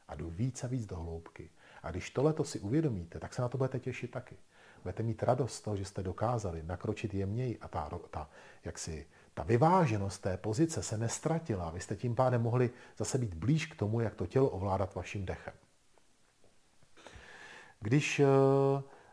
[0.09, 1.51] A jdu víc a víc do hloubky.
[1.83, 4.37] A když tohleto si uvědomíte, tak se na to budete těšit taky.
[4.83, 8.31] Budete mít radost z toho, že jste dokázali nakročit jemněji a ta, ta,
[8.65, 11.71] jaksi, ta vyváženost té pozice se nestratila.
[11.71, 15.25] Vy jste tím pádem mohli zase být blíž k tomu, jak to tělo ovládat vaším
[15.25, 15.55] dechem.
[17.83, 18.27] Když eh,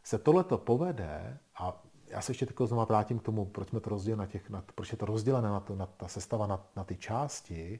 [0.03, 3.99] se tohleto povede, a já se ještě teď znovu vrátím k tomu, proč jsme to
[4.15, 6.97] na těch, na, proč je to rozdělené na, to, na ta sestava na, na ty
[6.97, 7.79] části.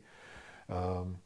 [0.70, 1.18] Ehm,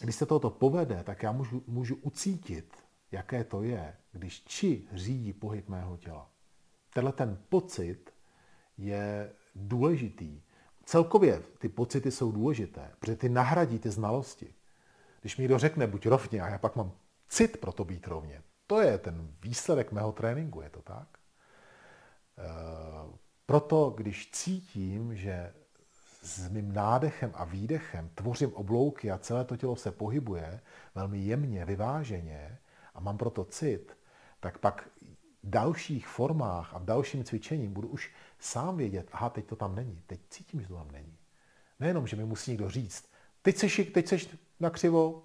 [0.00, 2.76] když se tohoto povede, tak já můžu, můžu ucítit,
[3.12, 6.30] jaké to je, když či řídí pohyb mého těla.
[6.94, 8.10] Tenhle ten pocit
[8.78, 10.42] je důležitý.
[10.84, 14.54] Celkově ty pocity jsou důležité, protože ty nahradí ty znalosti.
[15.20, 16.92] Když mi někdo řekne, buď rovně, a já pak mám
[17.28, 21.08] cit pro to být rovně, to je ten výsledek mého tréninku, je to tak?
[22.38, 22.42] E,
[23.46, 25.52] proto, když cítím, že
[26.22, 30.60] s mým nádechem a výdechem tvořím oblouky a celé to tělo se pohybuje
[30.94, 32.58] velmi jemně, vyváženě
[32.94, 33.98] a mám proto cit,
[34.40, 34.88] tak pak
[35.42, 39.74] v dalších formách a v dalším cvičení budu už sám vědět, aha, teď to tam
[39.74, 41.18] není, teď cítím, že to tam není.
[41.80, 43.08] Nejenom, že mi musí někdo říct,
[43.42, 45.22] teď seš, teď seš na křivo,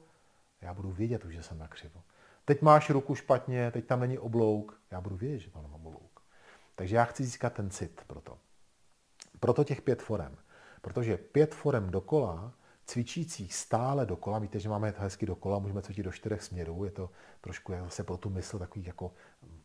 [0.62, 2.04] já budu vědět už, že jsem na křivo.
[2.46, 6.22] Teď máš ruku špatně, teď tam není oblouk, já budu vědět, že tam mám oblouk.
[6.76, 8.38] Takže já chci získat ten cit proto.
[9.39, 10.38] Proto těch pět forem.
[10.82, 12.54] Protože pět forem dokola,
[12.86, 17.10] cvičících stále dokola, víte, že máme hezky dokola, můžeme cvičit do čtyřech směrů, je to
[17.42, 19.14] trošku zase pro tu mysl takový jako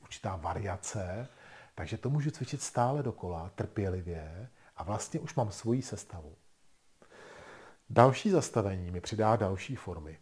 [0.03, 1.29] určitá variace,
[1.75, 6.37] takže to můžu cvičit stále dokola, trpělivě a vlastně už mám svoji sestavu.
[7.91, 10.19] Další zastavení mi přidá další formy,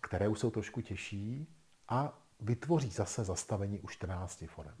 [0.00, 1.54] které už jsou trošku těžší
[1.88, 4.76] a vytvoří zase zastavení u 14 forem,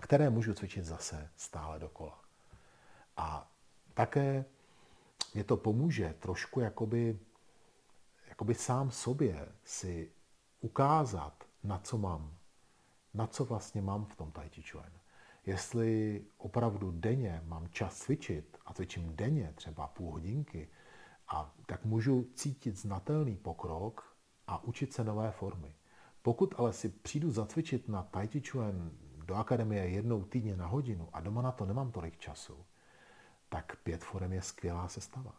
[0.00, 2.20] které můžu cvičit zase stále dokola.
[3.16, 3.50] A
[3.94, 4.44] také
[5.34, 7.18] mě to pomůže trošku jakoby,
[8.28, 10.12] jakoby sám sobě si
[10.60, 12.36] ukázat, na co mám,
[13.14, 14.92] na co vlastně mám v tom Tai Chi Chuan.
[15.46, 20.68] Jestli opravdu denně mám čas cvičit a cvičím denně třeba půl hodinky,
[21.28, 25.74] a tak můžu cítit znatelný pokrok a učit se nové formy.
[26.24, 28.90] Pokud ale si přijdu zacvičit na Tai Chi Chuan
[29.24, 32.64] do akademie jednou týdně na hodinu a doma na to nemám tolik času,
[33.48, 35.34] tak pět forem je skvělá sestava.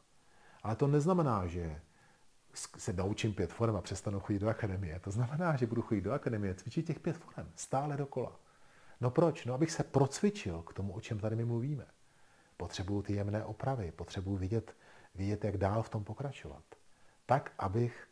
[0.64, 1.82] Ale to neznamená, že
[2.54, 5.00] se naučím pět forem a přestanu chodit do akademie.
[5.00, 8.40] To znamená, že budu chodit do akademie, cvičit těch pět forem, stále dokola.
[9.02, 9.46] No proč?
[9.46, 11.86] No abych se procvičil k tomu, o čem tady my mluvíme.
[12.58, 14.76] Potřebuju ty jemné opravy, potřebuju vidět,
[15.16, 16.64] vidět, jak dál v tom pokračovat.
[17.26, 18.08] Tak, abych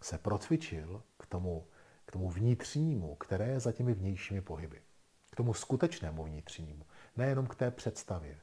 [0.00, 1.66] se procvičil k tomu,
[2.12, 4.82] tomu vnitřnímu, které je za těmi vnějšími pohyby.
[5.30, 6.86] K tomu skutečnému vnitřnímu.
[7.16, 8.38] Nejenom k té představě.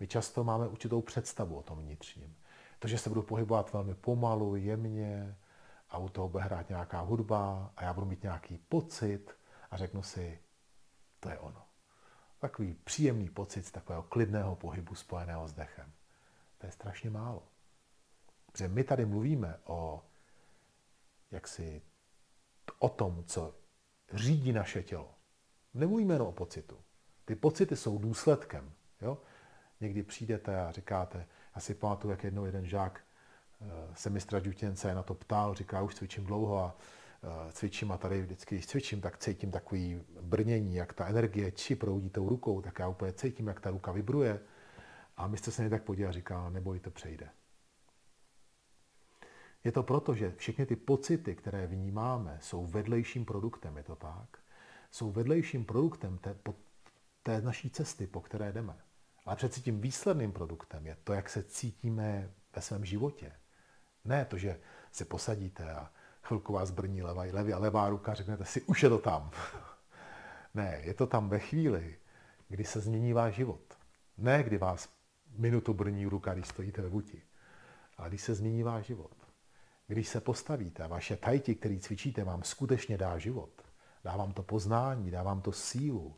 [0.00, 2.36] My často máme určitou představu o tom vnitřním.
[2.78, 5.36] To, že se budu pohybovat velmi pomalu, jemně
[5.90, 9.36] a u toho bude hrát nějaká hudba a já budu mít nějaký pocit
[9.70, 10.38] a řeknu si,
[11.20, 11.62] to je ono.
[12.38, 15.92] Takový příjemný pocit z takového klidného pohybu spojeného s dechem.
[16.58, 17.42] To je strašně málo.
[18.46, 20.04] Protože my tady mluvíme o
[21.30, 21.82] jaksi
[22.78, 23.54] o tom, co
[24.12, 25.14] řídí naše tělo.
[25.74, 26.78] Nemluvíme jen o pocitu.
[27.24, 28.72] Ty pocity jsou důsledkem.
[29.02, 29.18] Jo?
[29.80, 33.00] Někdy přijdete a říkáte, já si pamatuju, jak jednou jeden žák
[33.60, 36.76] eh, semistra Žutěnce se na to ptal, říká, už cvičím dlouho a
[37.22, 41.76] eh, cvičím a tady vždycky, když cvičím, tak cítím takový brnění, jak ta energie či
[41.76, 44.40] proudí tou rukou, tak já úplně cítím, jak ta ruka vibruje.
[45.16, 47.28] A mistr se mě tak podíval a říká, neboj, to přejde.
[49.64, 54.38] Je to proto, že všechny ty pocity, které vnímáme, jsou vedlejším produktem, je to tak?
[54.90, 56.54] Jsou vedlejším produktem té, po,
[57.22, 58.76] té naší cesty, po které jdeme.
[59.24, 63.32] Ale přeci tím výsledným produktem je to, jak se cítíme ve svém životě.
[64.04, 64.60] Ne to, že
[64.92, 65.90] se posadíte a
[66.22, 69.30] chvilku vás brní levá, levá, levá ruka, řeknete si, už je to tam.
[70.54, 71.98] ne, je to tam ve chvíli,
[72.48, 73.78] kdy se změní váš život.
[74.18, 74.88] Ne, kdy vás
[75.36, 77.22] minutu brní ruka, když stojíte ve buti.
[77.96, 79.16] Ale když se změní váš život,
[79.90, 83.50] když se postavíte, vaše tajti, který cvičíte, vám skutečně dá život,
[84.04, 86.16] dá vám to poznání, dá vám to sílu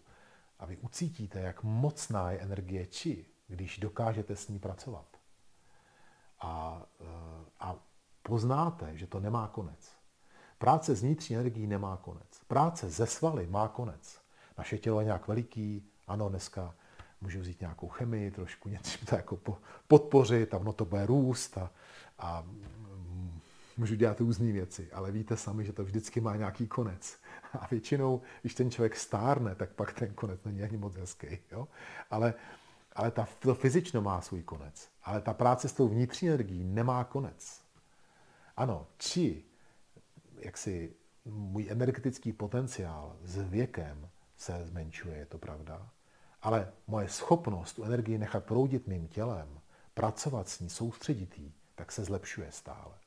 [0.59, 5.07] a vy ucítíte, jak mocná je energie či, když dokážete s ní pracovat.
[6.41, 7.05] A, eh,
[7.61, 7.77] a
[8.23, 9.93] poznáte, že to nemá konec.
[10.59, 12.41] Práce s vnitřní energií nemá konec.
[12.49, 14.21] Práce ze svaly má konec.
[14.59, 16.75] Naše tělo je nějak veliký, ano, dneska
[17.21, 19.39] můžu vzít nějakou chemii, trošku něco to jako
[19.89, 21.71] podpořit a ono to bude růst a,
[22.19, 22.45] a
[23.77, 27.19] můžu dělat různé věci, ale víte sami, že to vždycky má nějaký konec.
[27.53, 31.39] A většinou, když ten člověk stárne, tak pak ten konec není ani moc hezký.
[31.53, 31.69] Jo?
[32.11, 32.35] Ale,
[32.93, 34.89] ale ta, to fyzično má svůj konec.
[35.03, 37.63] Ale ta práce s tou vnitřní energií nemá konec.
[38.57, 39.45] Ano, či
[40.39, 40.95] jak si
[41.25, 45.91] můj energetický potenciál s věkem se zmenšuje, je to pravda,
[46.43, 49.61] ale moje schopnost tu energii nechat proudit mým tělem,
[49.95, 53.02] pracovat s ní, soustředit jí, tak se zlepšuje stále.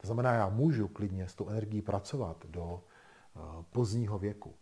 [0.00, 2.82] To znamená, já můžu klidně s tou energií pracovat do
[3.36, 3.40] eh,
[3.70, 4.54] pozdního věku.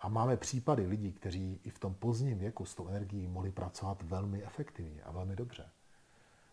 [0.00, 4.02] A máme případy lidí, kteří i v tom pozdním věku s tou energií mohli pracovat
[4.02, 5.68] velmi efektivně a velmi dobře.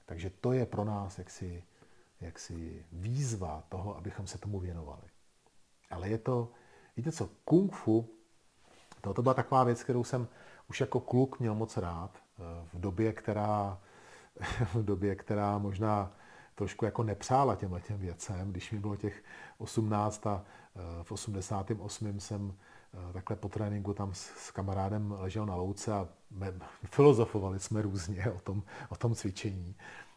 [0.06, 1.64] Takže to je pro nás jaksi,
[2.22, 5.04] jaksi výzva toho, abychom se tomu věnovali.
[5.90, 6.52] Ale je to,
[6.98, 8.10] víte co, kung fu,
[9.02, 10.28] to, to byla taková věc, kterou jsem
[10.70, 12.42] už jako kluk měl moc rád, eh,
[12.74, 13.80] v době, která,
[14.74, 16.12] v době, která možná
[16.60, 18.52] trošku jako nepřála těmhle těm věcem.
[18.52, 19.24] Když mi bylo těch
[19.58, 20.44] 18 a
[20.76, 22.20] eh, v 88.
[22.20, 22.54] jsem
[22.94, 26.08] eh, takhle po tréninku tam s kamarádem ležel na louce a
[26.86, 29.76] filozofovali jsme různě o tom, o tom cvičení,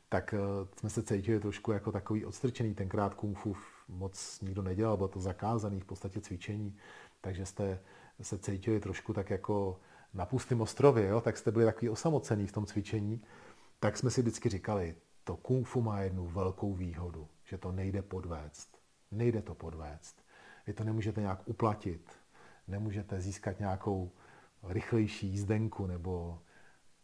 [0.09, 0.35] tak
[0.77, 2.75] jsme se cítili trošku jako takový odstrčený.
[2.75, 3.57] Tenkrát kung fu
[3.89, 6.77] moc nikdo nedělal, bylo to zakázané v podstatě cvičení,
[7.21, 7.79] takže jste
[8.23, 9.81] se cítili trošku tak jako
[10.15, 13.23] na pustém ostrově, jo, tak jste byli takový osamocený v tom cvičení,
[13.81, 14.95] tak jsme si vždycky říkali,
[15.25, 18.79] to kung fu má jednu velkou výhodu, že to nejde podvést.
[19.11, 20.25] Nejde to podvést.
[20.67, 22.13] Vy to nemůžete nějak uplatit,
[22.69, 24.13] nemůžete získat nějakou
[24.63, 26.39] rychlejší jízdenku, nebo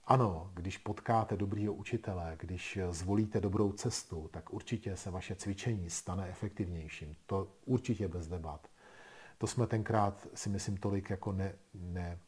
[0.04, 6.28] ano, když potkáte dobrýho učitele, když zvolíte dobrou cestu, tak určitě se vaše cvičení stane
[6.28, 7.16] efektivnějším.
[7.26, 8.68] To určitě bez debat.
[9.38, 12.18] To jsme tenkrát si myslím tolik jako ne, ne,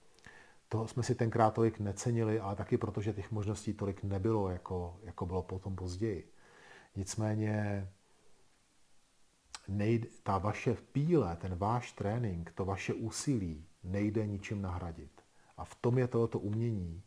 [0.71, 5.01] toho jsme si tenkrát tolik necenili, ale taky proto, že těch možností tolik nebylo, jako,
[5.03, 6.33] jako bylo potom později.
[6.97, 7.89] Nicméně
[9.69, 15.23] nejde, ta vaše píle, ten váš trénink, to vaše úsilí nejde ničím nahradit.
[15.57, 17.03] A v tom je tohoto umění,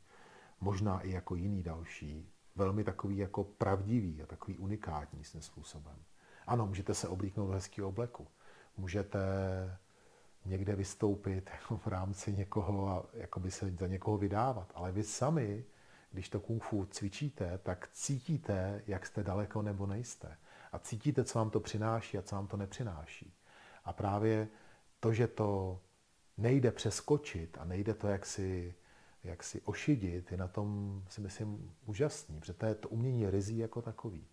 [0.60, 5.96] možná i jako jiný další, velmi takový jako pravdivý a takový unikátní svým způsobem.
[6.48, 8.28] Ano, můžete se oblíknout do hezkého obleku,
[8.78, 9.20] můžete
[10.46, 14.72] někde vystoupit jako v rámci někoho a jakoby se za někoho vydávat.
[14.76, 15.66] Ale vy sami,
[16.12, 20.38] když to kung fu cvičíte, tak cítíte, jak jste daleko nebo nejste.
[20.72, 23.34] A cítíte, co vám to přináší a co vám to nepřináší.
[23.86, 24.48] A právě
[25.00, 25.80] to, že to
[26.38, 28.76] nejde přeskočit a nejde to jaksi,
[29.24, 33.82] jaksi ošidit, je na tom, si myslím, úžasný, protože to je to umění rizí jako
[33.82, 34.28] takový.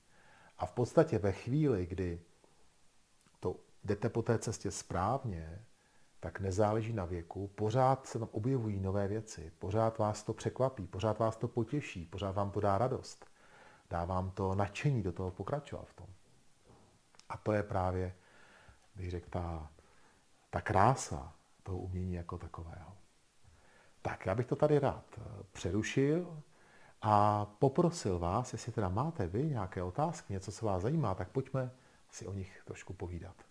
[0.59, 2.21] A v podstatě ve chvíli, kdy
[3.41, 5.65] to jdete po té cestě správně,
[6.21, 11.19] tak nezáleží na věku, pořád se tam objevují nové věci, pořád vás to překvapí, pořád
[11.19, 13.27] vás to potěší, pořád vám to dá radost.
[13.91, 16.07] Dá vám to nadšení do toho pokračovat v tom.
[17.29, 18.15] A to je právě,
[18.95, 19.71] bych řekl, ta,
[20.51, 22.97] ta krása toho umění jako takového.
[24.03, 26.43] Tak, já bych to tady rád eh, přerušil
[27.03, 31.71] a poprosil vás, jestli teda máte vy nějaké otázky, něco, co vás zajímá, tak pojďme
[32.11, 33.50] si o nich trošku povídat.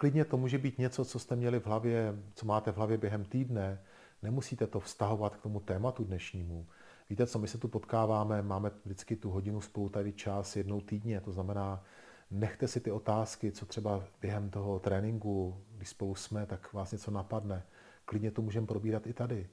[0.00, 3.24] Klidně to může být něco, co jste měli v hlavě, co máte v hlavě během
[3.24, 3.80] týdne.
[4.22, 6.66] Nemusíte to vztahovat k tomu tématu dnešnímu.
[7.10, 11.20] Víte co, my se tu potkáváme, máme vždycky tu hodinu spolu tady čas jednou týdně,
[11.20, 11.84] to znamená,
[12.30, 17.10] nechte si ty otázky, co třeba během toho tréninku, když spolu jsme, tak vás něco
[17.10, 17.62] napadne.
[18.04, 19.48] Klidně to můžeme probírat i tady.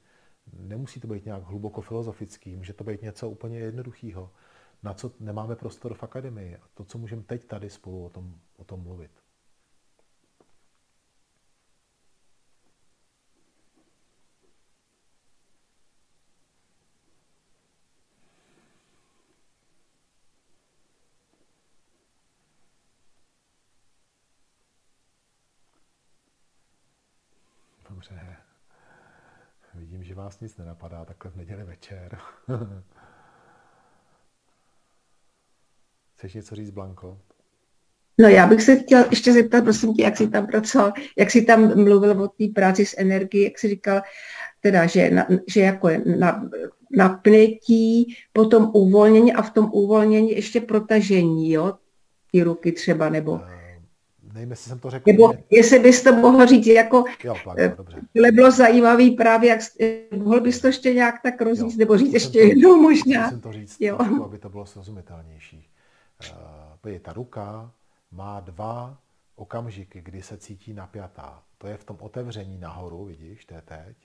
[0.53, 4.31] Nemusí to být nějak hluboko filozofický, může to být něco úplně jednoduchého,
[4.83, 6.55] na co nemáme prostor v akademii.
[6.55, 9.11] A to, co můžeme teď tady spolu o tom, o tom mluvit.
[27.89, 28.37] Dobře.
[30.25, 32.17] Vás nic nenapadá takhle v neděli večer.
[36.15, 37.19] Chceš něco říct, Blanko?
[38.17, 41.41] No já bych se chtěla ještě zeptat, prosím tě, jak jsi tam pracoval, jak jsi
[41.41, 44.01] tam mluvil o té práci s energií, jak jsi říkal,
[44.61, 46.49] teda, že, na, že jako je na,
[46.91, 51.77] napnutí, potom uvolnění a v tom uvolnění ještě protažení, jo?
[52.31, 53.41] Ty ruky třeba, nebo...
[54.35, 55.11] Nevím, jestli jsem to řekl.
[55.11, 57.03] Nebo jestli bys to mohl říct, jako...
[57.23, 58.01] Jo, plánko, dobře.
[58.13, 59.61] Tohle bylo zajímavý právě, jak,
[60.23, 63.23] mohl bys to ještě nějak tak rozvíct, jo, nebo říct ještě to, jednou možná.
[63.23, 63.95] Musím to říct, jo.
[63.95, 65.69] Trošku, aby to bylo srozumitelnější.
[66.85, 67.71] Uh, ta ruka
[68.11, 68.97] má dva
[69.35, 71.43] okamžiky, kdy se cítí napjatá.
[71.57, 73.97] To je v tom otevření nahoru, vidíš, to je teď,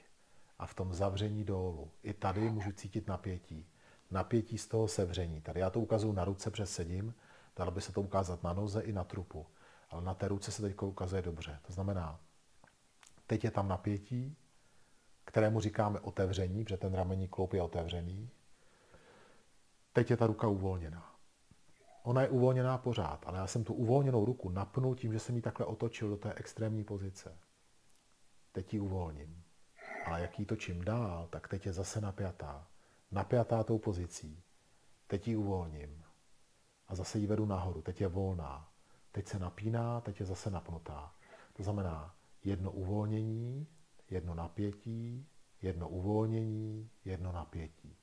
[0.59, 1.91] a v tom zavření dolů.
[2.03, 3.67] I tady můžu cítit napětí.
[4.11, 5.41] Napětí z toho sevření.
[5.41, 7.15] Tady já to ukazuju na ruce, přes sedím,
[7.57, 9.47] dalo by se to ukázat na noze i na trupu.
[9.91, 11.59] Ale na té ruce se teď ukazuje dobře.
[11.67, 12.21] To znamená,
[13.27, 14.37] teď je tam napětí,
[15.25, 18.31] kterému říkáme otevření, protože ten ramenní kloup je otevřený.
[19.93, 21.15] Teď je ta ruka uvolněná.
[22.03, 25.43] Ona je uvolněná pořád, ale já jsem tu uvolněnou ruku napnul tím, že jsem ji
[25.43, 27.39] takhle otočil do té extrémní pozice.
[28.53, 29.43] Teď ji uvolním.
[30.07, 32.67] Ale jak ji točím dál, tak teď je zase napjatá.
[33.11, 34.43] Napjatá tou pozicí.
[35.07, 36.05] Teď ji uvolním.
[36.89, 37.83] A zase ji vedu nahoru.
[37.83, 38.70] Teď je volná.
[39.13, 41.15] Teď se napíná, teď je zase napnutá.
[41.53, 43.67] To znamená jedno uvolnění,
[44.11, 45.27] jedno napětí,
[45.63, 47.97] jedno uvolnění, jedno napětí.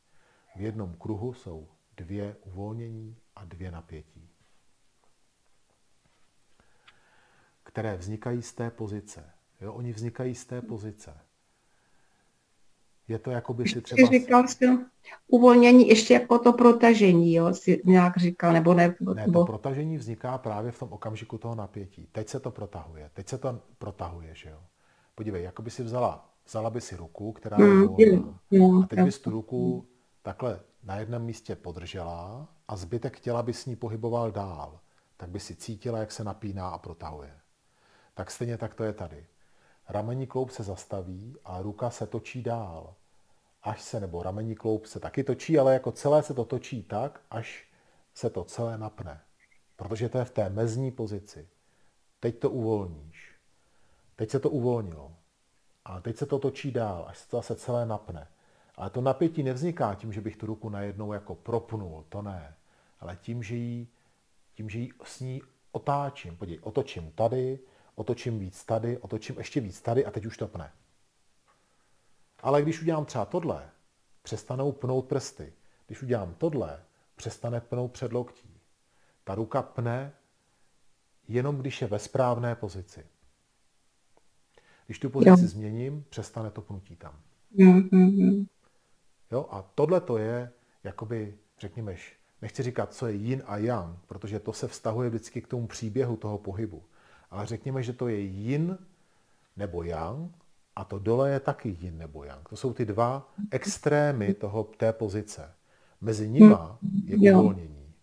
[0.55, 4.29] V jednom kruhu jsou dvě uvolnění a dvě napětí,
[7.63, 9.33] které vznikají z té pozice.
[9.61, 11.26] Jo, oni vznikají z té pozice.
[13.07, 14.09] Je to jako by si třeba...
[14.09, 14.65] Říkal jsi
[15.27, 18.95] uvolnění ještě jako to protažení, jo, si nějak říkal, nebo ne?
[19.13, 22.07] Ne, to protažení vzniká právě v tom okamžiku toho napětí.
[22.11, 24.59] Teď se to protahuje, teď se to protahuje, že jo.
[25.15, 27.87] Podívej, jako by si vzala, vzala by si ruku, která je mm,
[28.51, 29.87] volná, a teď bys tu ruku
[30.21, 34.79] takhle na jednom místě podržela a zbytek těla by s ní pohyboval dál,
[35.17, 37.33] tak by si cítila, jak se napíná a protahuje.
[38.13, 39.25] Tak stejně tak to je tady.
[39.89, 42.93] Ramení kloup se zastaví a ruka se točí dál.
[43.63, 47.21] Až se, nebo ramení kloup se taky točí, ale jako celé se to točí tak,
[47.31, 47.67] až
[48.13, 49.21] se to celé napne.
[49.75, 51.47] Protože to je v té mezní pozici.
[52.19, 53.35] Teď to uvolníš.
[54.15, 55.13] Teď se to uvolnilo.
[55.85, 58.27] A teď se to točí dál, až se to zase celé napne.
[58.75, 62.55] Ale to napětí nevzniká tím, že bych tu ruku najednou jako propnul, to ne.
[62.99, 63.88] Ale tím, že ji,
[64.55, 66.38] tím, že ji s ní otáčím.
[66.38, 67.59] Podívej, otočím tady,
[67.97, 70.71] otočím víc tady, otočím ještě víc tady a teď už to pne.
[72.39, 73.69] Ale když udělám třeba tohle,
[74.21, 75.53] přestanou pnout prsty.
[75.87, 76.83] Když udělám tohle,
[77.15, 78.59] přestane pnout předloktí.
[79.23, 80.13] Ta ruka pne
[81.27, 83.05] jenom když je ve správné pozici.
[84.85, 85.47] Když tu pozici jo.
[85.47, 87.19] změním, přestane to pnutí tam.
[87.55, 88.47] Mm-hmm.
[89.31, 89.47] Jo?
[89.51, 90.51] A tohle to je,
[90.83, 91.95] jakoby, řekněme,
[92.41, 96.17] nechci říkat, co je yin a yang, protože to se vztahuje vždycky k tomu příběhu
[96.17, 96.83] toho pohybu.
[97.32, 98.78] Ale řekněme, že to je yin
[99.57, 100.32] nebo yang
[100.75, 102.49] a to dole je taky yin nebo yang.
[102.49, 105.51] To jsou ty dva extrémy toho, té pozice.
[106.01, 107.93] Mezi nima je uvolnění.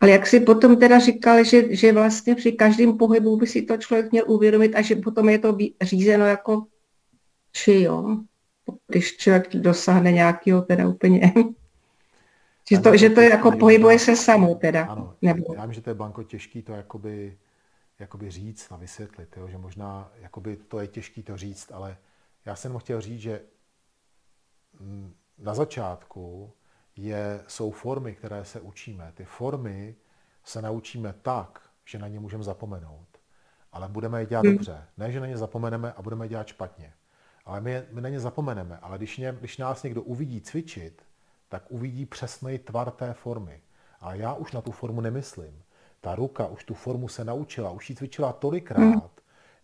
[0.00, 3.76] Ale jak si potom teda říkal, že, že vlastně při každém pohybu by si to
[3.76, 6.66] člověk měl uvědomit a že potom je to řízeno jako
[7.52, 8.16] či jo
[8.86, 11.32] když člověk dosáhne nějakého teda úplně...
[12.70, 14.84] že, to, že to jako pohybuje se samo teda.
[14.84, 15.54] Ano, nebo...
[15.54, 17.38] já vím, že to je blanko těžký to jakoby,
[17.98, 19.48] jakoby říct a vysvětlit, jo?
[19.48, 21.96] že možná jakoby to je těžký to říct, ale
[22.44, 23.40] já jsem chtěl říct, že
[25.38, 26.52] na začátku
[26.96, 29.12] je, jsou formy, které se učíme.
[29.14, 29.96] Ty formy
[30.44, 33.08] se naučíme tak, že na ně můžeme zapomenout.
[33.72, 34.52] Ale budeme je dělat hmm.
[34.52, 34.84] dobře.
[34.96, 36.94] Ne, že na ně zapomeneme a budeme je dělat špatně.
[37.44, 38.78] Ale my, my na ně zapomeneme.
[38.78, 41.02] Ale když, ně, když nás někdo uvidí cvičit,
[41.52, 43.62] tak uvidí přesný tvar té formy.
[44.00, 45.62] A já už na tu formu nemyslím.
[46.00, 49.10] Ta ruka už tu formu se naučila, už ji cvičila tolikrát,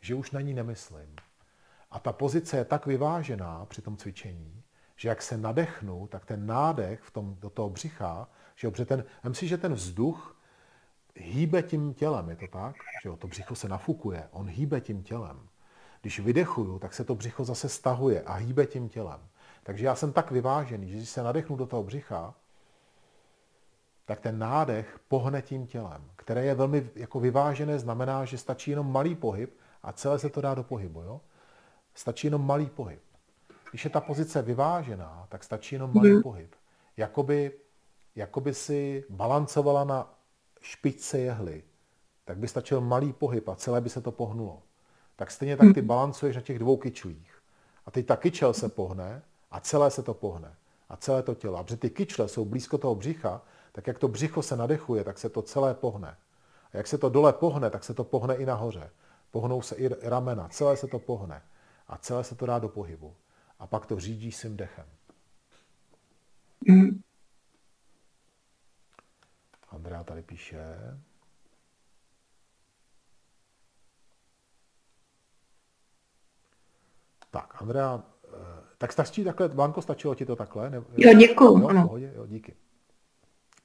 [0.00, 1.16] že už na ní nemyslím.
[1.90, 4.62] A ta pozice je tak vyvážená při tom cvičení,
[4.96, 9.04] že jak se nadechnu, tak ten nádech v tom, do toho břicha, že jo, ten,
[9.24, 10.36] myslím si, že ten vzduch
[11.16, 12.76] hýbe tím tělem, je to tak?
[13.02, 15.48] Že jo, to břicho se nafukuje, on hýbe tím tělem.
[16.02, 19.27] Když vydechuju, tak se to břicho zase stahuje a hýbe tím tělem.
[19.68, 22.34] Takže já jsem tak vyvážený, že když se nadechnu do toho břicha,
[24.04, 28.92] tak ten nádech pohne tím tělem, které je velmi jako vyvážené, znamená, že stačí jenom
[28.92, 31.02] malý pohyb a celé se to dá do pohybu.
[31.02, 31.20] Jo?
[31.94, 33.00] Stačí jenom malý pohyb.
[33.70, 36.22] Když je ta pozice vyvážená, tak stačí jenom malý mm.
[36.22, 36.54] pohyb.
[36.96, 37.52] Jakoby,
[38.16, 40.14] jakoby si balancovala na
[40.60, 41.62] špičce jehly,
[42.24, 44.62] tak by stačil malý pohyb a celé by se to pohnulo
[45.18, 45.88] tak stejně tak ty hmm.
[45.88, 47.42] balancuješ na těch dvou kyčlích.
[47.86, 50.54] A teď ta kyčel se pohne a celé se to pohne.
[50.88, 51.58] A celé to tělo.
[51.58, 53.42] A protože ty kyčle jsou blízko toho břicha,
[53.72, 56.16] tak jak to břicho se nadechuje, tak se to celé pohne.
[56.72, 58.90] A jak se to dole pohne, tak se to pohne i nahoře.
[59.30, 61.42] Pohnou se i ramena, celé se to pohne.
[61.88, 63.16] A celé se to dá do pohybu.
[63.58, 64.86] A pak to řídí svým dechem.
[69.68, 70.76] Andrea tady píše.
[77.30, 80.70] Tak, Andrea, eh, tak stačí takhle, Blanko, stačilo ti to takhle?
[80.70, 81.58] Ne, jo, děkuji.
[81.58, 82.54] Jo, pohodě, jo, díky.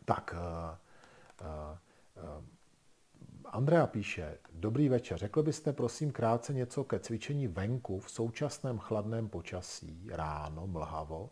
[0.05, 1.77] Tak, uh, uh,
[2.23, 2.43] uh,
[3.45, 9.29] Andrea píše, dobrý večer, řekl byste prosím krátce něco ke cvičení venku v současném chladném
[9.29, 11.29] počasí, ráno, mlhavo,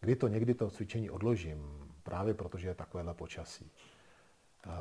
[0.00, 3.70] kdy to někdy to cvičení odložím, právě protože je takovéhle počasí.
[4.66, 4.72] Uh,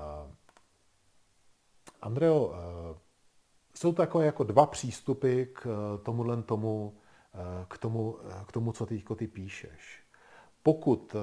[2.01, 2.53] Andreo, uh,
[3.75, 5.67] jsou takové jako dva přístupy k
[6.03, 6.97] tomuhle tomu,
[7.67, 8.17] k tomu,
[8.47, 10.03] k tomu co ty, ty píšeš.
[10.63, 11.15] Pokud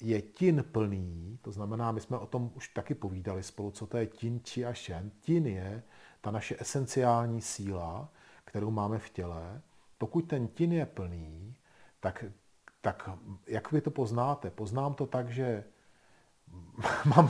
[0.00, 3.96] je tin plný, to znamená, my jsme o tom už taky povídali spolu, co to
[3.96, 5.10] je tin, či a šen.
[5.20, 5.82] Tin je
[6.20, 8.08] ta naše esenciální síla,
[8.44, 9.62] kterou máme v těle.
[9.98, 11.54] Pokud ten tin je plný,
[12.00, 12.24] tak
[12.86, 13.10] tak
[13.46, 14.50] jak vy to poznáte?
[14.50, 15.64] Poznám to tak, že
[17.16, 17.28] mám,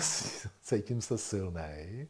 [0.61, 2.09] cítím se silný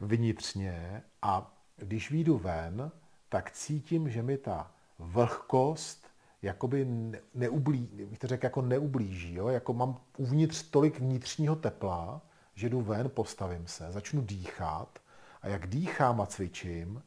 [0.00, 2.92] vnitřně a když výjdu ven,
[3.28, 6.04] tak cítím, že mi ta vlhkost
[6.44, 6.86] jakoby
[7.34, 9.34] neublí, bych to řekl, jako neublíží.
[9.34, 9.48] Jo?
[9.48, 12.20] Jako mám uvnitř tolik vnitřního tepla,
[12.54, 14.98] že jdu ven, postavím se, začnu dýchat
[15.42, 17.02] a jak dýchám a cvičím,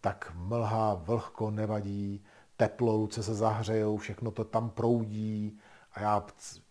[0.00, 2.24] tak mlha, vlhko nevadí,
[2.56, 5.58] teplo, ruce se zahřejou, všechno to tam proudí
[5.92, 6.26] a já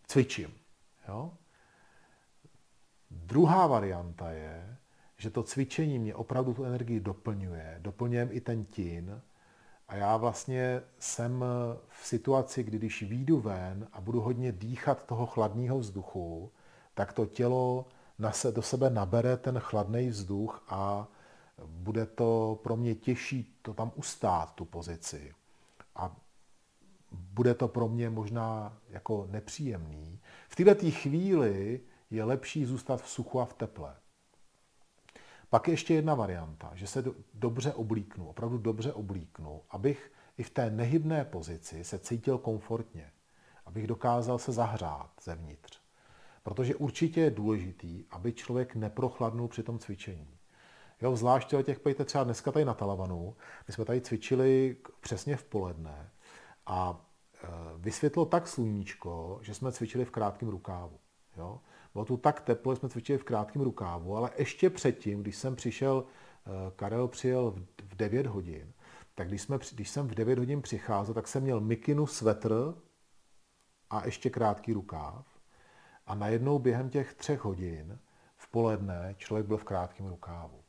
[0.07, 0.53] cvičím.
[1.07, 1.31] Jo?
[3.11, 4.77] Druhá varianta je,
[5.17, 9.21] že to cvičení mě opravdu tu energii doplňuje, doplňujem i ten tin
[9.87, 11.45] a já vlastně jsem
[11.89, 16.51] v situaci, kdy když výjdu ven a budu hodně dýchat toho chladného vzduchu,
[16.93, 17.85] tak to tělo
[18.19, 21.07] na se, do sebe nabere ten chladný vzduch a
[21.65, 25.33] bude to pro mě těžší to tam ustát, tu pozici
[25.95, 26.15] a
[27.11, 30.19] bude to pro mě možná jako nepříjemný.
[30.49, 31.81] V této chvíli
[32.11, 33.95] je lepší zůstat v suchu a v teple.
[35.49, 40.49] Pak je ještě jedna varianta, že se dobře oblíknu, opravdu dobře oblíknu, abych i v
[40.49, 43.11] té nehybné pozici se cítil komfortně,
[43.65, 45.79] abych dokázal se zahřát zevnitř.
[46.43, 50.37] Protože určitě je důležitý, aby člověk neprochladnul při tom cvičení.
[51.01, 53.35] Jo, zvlášť těch, pojďte třeba dneska tady na Talavanu,
[53.67, 56.09] my jsme tady cvičili přesně v poledne
[56.65, 57.05] a
[57.43, 60.99] e, vysvětlo tak sluníčko, že jsme cvičili v krátkém rukávu.
[61.37, 61.59] Jo?
[61.95, 65.55] Bylo tu tak teplo, že jsme cvičili v krátkém rukávu, ale ještě předtím, když jsem
[65.55, 68.73] přišel, e, Karel přijel v 9 hodin,
[69.15, 72.75] tak když, jsme, když jsem v 9 hodin přicházel, tak jsem měl mikinu, svetr
[73.89, 75.25] a ještě krátký rukáv.
[76.07, 77.99] A najednou během těch třech hodin
[78.37, 80.63] v poledne člověk byl v krátkém rukávu.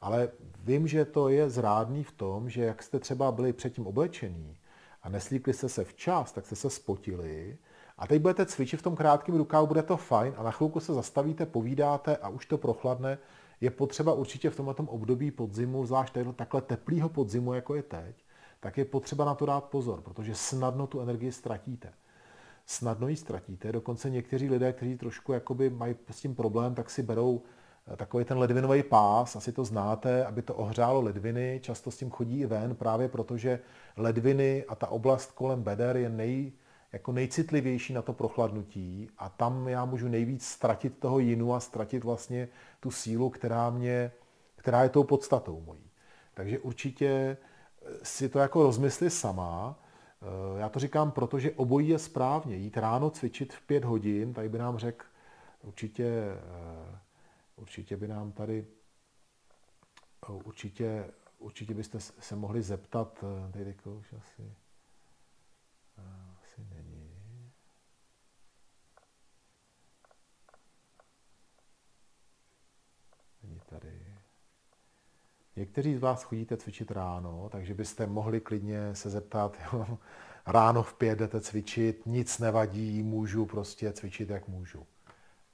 [0.00, 0.28] Ale
[0.60, 4.58] vím, že to je zrádný v tom, že jak jste třeba byli předtím oblečení
[5.02, 7.58] a neslíkli jste se včas, tak jste se spotili
[8.00, 10.94] a teď budete cvičit v tom krátkém rukávu, bude to fajn a na chvilku se
[10.94, 13.18] zastavíte, povídáte a už to prochladne.
[13.60, 18.24] Je potřeba určitě v tomto období podzimu, zvlášť takhle teplého podzimu, jako je teď,
[18.60, 21.92] tak je potřeba na to dát pozor, protože snadno tu energii ztratíte.
[22.66, 27.02] Snadno ji ztratíte, dokonce někteří lidé, kteří trošku jakoby mají s tím problém, tak si
[27.02, 27.42] berou
[27.96, 32.40] takový ten ledvinový pás, asi to znáte, aby to ohřálo ledviny, často s tím chodí
[32.40, 33.60] i ven, právě protože
[33.96, 36.52] ledviny a ta oblast kolem beder je nej,
[36.92, 42.04] jako nejcitlivější na to prochladnutí a tam já můžu nejvíc ztratit toho jinu a ztratit
[42.04, 42.48] vlastně
[42.80, 44.12] tu sílu, která, mě,
[44.56, 45.90] která je tou podstatou mojí.
[46.34, 47.36] Takže určitě
[48.02, 49.78] si to jako rozmysli sama.
[50.58, 52.56] Já to říkám, protože obojí je správně.
[52.56, 55.06] Jít ráno cvičit v pět hodin, tady by nám řekl
[55.62, 56.36] určitě
[57.60, 58.66] určitě by nám tady,
[60.28, 64.54] eh, určitě, určitě byste se mohli zeptat, eh, tady už asi,
[65.98, 67.52] eh, asi není.
[73.42, 74.16] Není tady.
[75.60, 79.98] Někteří z vás chodíte cvičit ráno, takže byste mohli klidně se zeptat, jo,
[80.46, 84.86] ráno v pět jdete cvičit, nic nevadí, můžu prostě cvičit, jak můžu.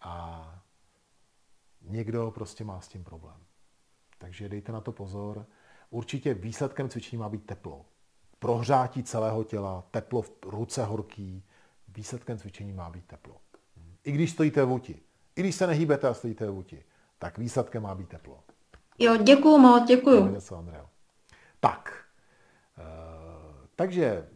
[0.01, 0.63] A
[1.89, 3.37] Někdo prostě má s tím problém.
[4.19, 5.47] Takže dejte na to pozor.
[5.91, 7.85] Určitě výsledkem cvičení má být teplo.
[8.39, 11.45] Prohřátí celého těla, teplo v ruce horký.
[11.89, 13.41] Výsledkem cvičení má být teplo.
[14.05, 15.01] I když stojíte v úti,
[15.37, 16.85] i když se nehýbete a stojíte v úti,
[17.19, 18.45] tak výsledkem má být teplo.
[18.99, 20.26] Jo, děkuju moc, děkuju.
[20.26, 20.64] Něco,
[21.61, 21.92] Tak,
[22.78, 22.82] e,
[23.76, 24.28] takže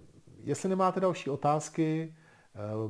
[0.44, 2.14] jestli nemáte další otázky,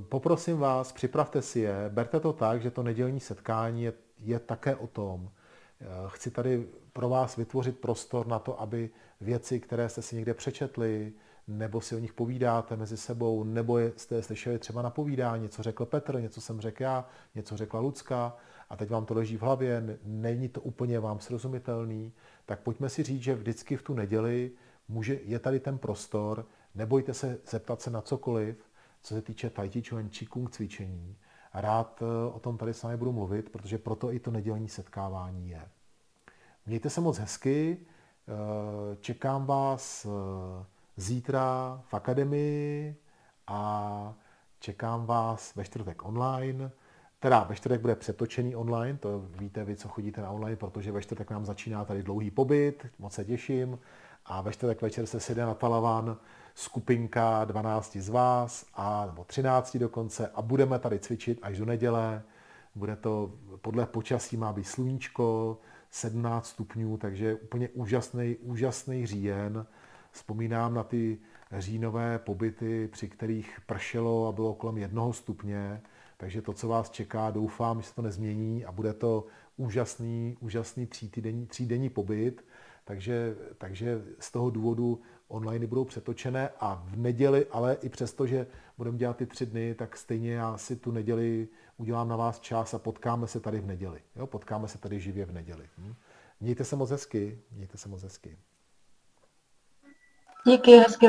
[0.08, 4.76] Poprosím vás, připravte si je, berte to tak, že to nedělní setkání je, je také
[4.76, 5.30] o tom.
[6.08, 8.90] Chci tady pro vás vytvořit prostor na to, aby
[9.20, 11.12] věci, které jste si někde přečetli,
[11.50, 15.62] nebo si o nich povídáte mezi sebou, nebo jste je slyšeli třeba na povídání, něco
[15.62, 18.36] řekl Petr, něco jsem řekl já, něco řekla Lucka
[18.70, 22.12] a teď vám to leží v hlavě, není to úplně vám srozumitelný,
[22.46, 24.50] tak pojďme si říct, že vždycky v tu neděli
[24.88, 28.56] může, je tady ten prostor, nebojte se zeptat se na cokoliv,
[29.02, 30.10] co se týče Tai Chi Chuan
[30.50, 31.16] cvičení.
[31.52, 34.68] A rád eh, o tom tady s vámi budu mluvit, protože proto i to nedělní
[34.68, 35.68] setkávání je.
[36.66, 40.64] Mějte se moc hezky, eh, čekám vás eh,
[41.00, 42.96] zítra v akademii
[43.46, 44.14] a
[44.58, 46.70] čekám vás ve čtvrtek online.
[47.20, 51.02] Teda ve čtvrtek bude přetočený online, to víte vy, co chodíte na online, protože ve
[51.02, 53.78] čtvrtek nám začíná tady dlouhý pobyt, moc se těším.
[54.26, 56.16] A ve čtvrtek večer se sede na Talavan
[56.54, 62.22] skupinka 12 z vás, a, nebo 13 dokonce, a budeme tady cvičit až do neděle.
[62.74, 65.58] Bude to, podle počasí má být sluníčko,
[65.90, 69.66] 17 stupňů, takže úplně úžasný, úžasný říjen.
[70.10, 71.18] Vzpomínám na ty
[71.58, 75.82] říjnové pobyty, při kterých pršelo a bylo kolem jednoho stupně,
[76.16, 80.86] takže to, co vás čeká, doufám, že se to nezmění a bude to úžasný, úžasný
[80.86, 82.44] třídenní, třídenní pobyt.
[82.84, 88.46] Takže, takže z toho důvodu online budou přetočené a v neděli, ale i přesto, že
[88.78, 92.74] budeme dělat ty tři dny, tak stejně já si tu neděli udělám na vás čas
[92.74, 94.00] a potkáme se tady v neděli.
[94.16, 94.26] Jo?
[94.26, 95.68] Potkáme se tady živě v neděli.
[95.78, 95.94] Hm?
[96.40, 98.38] Mějte se moc hezky, mějte se moc hezky.
[100.46, 101.06] Díky, hezky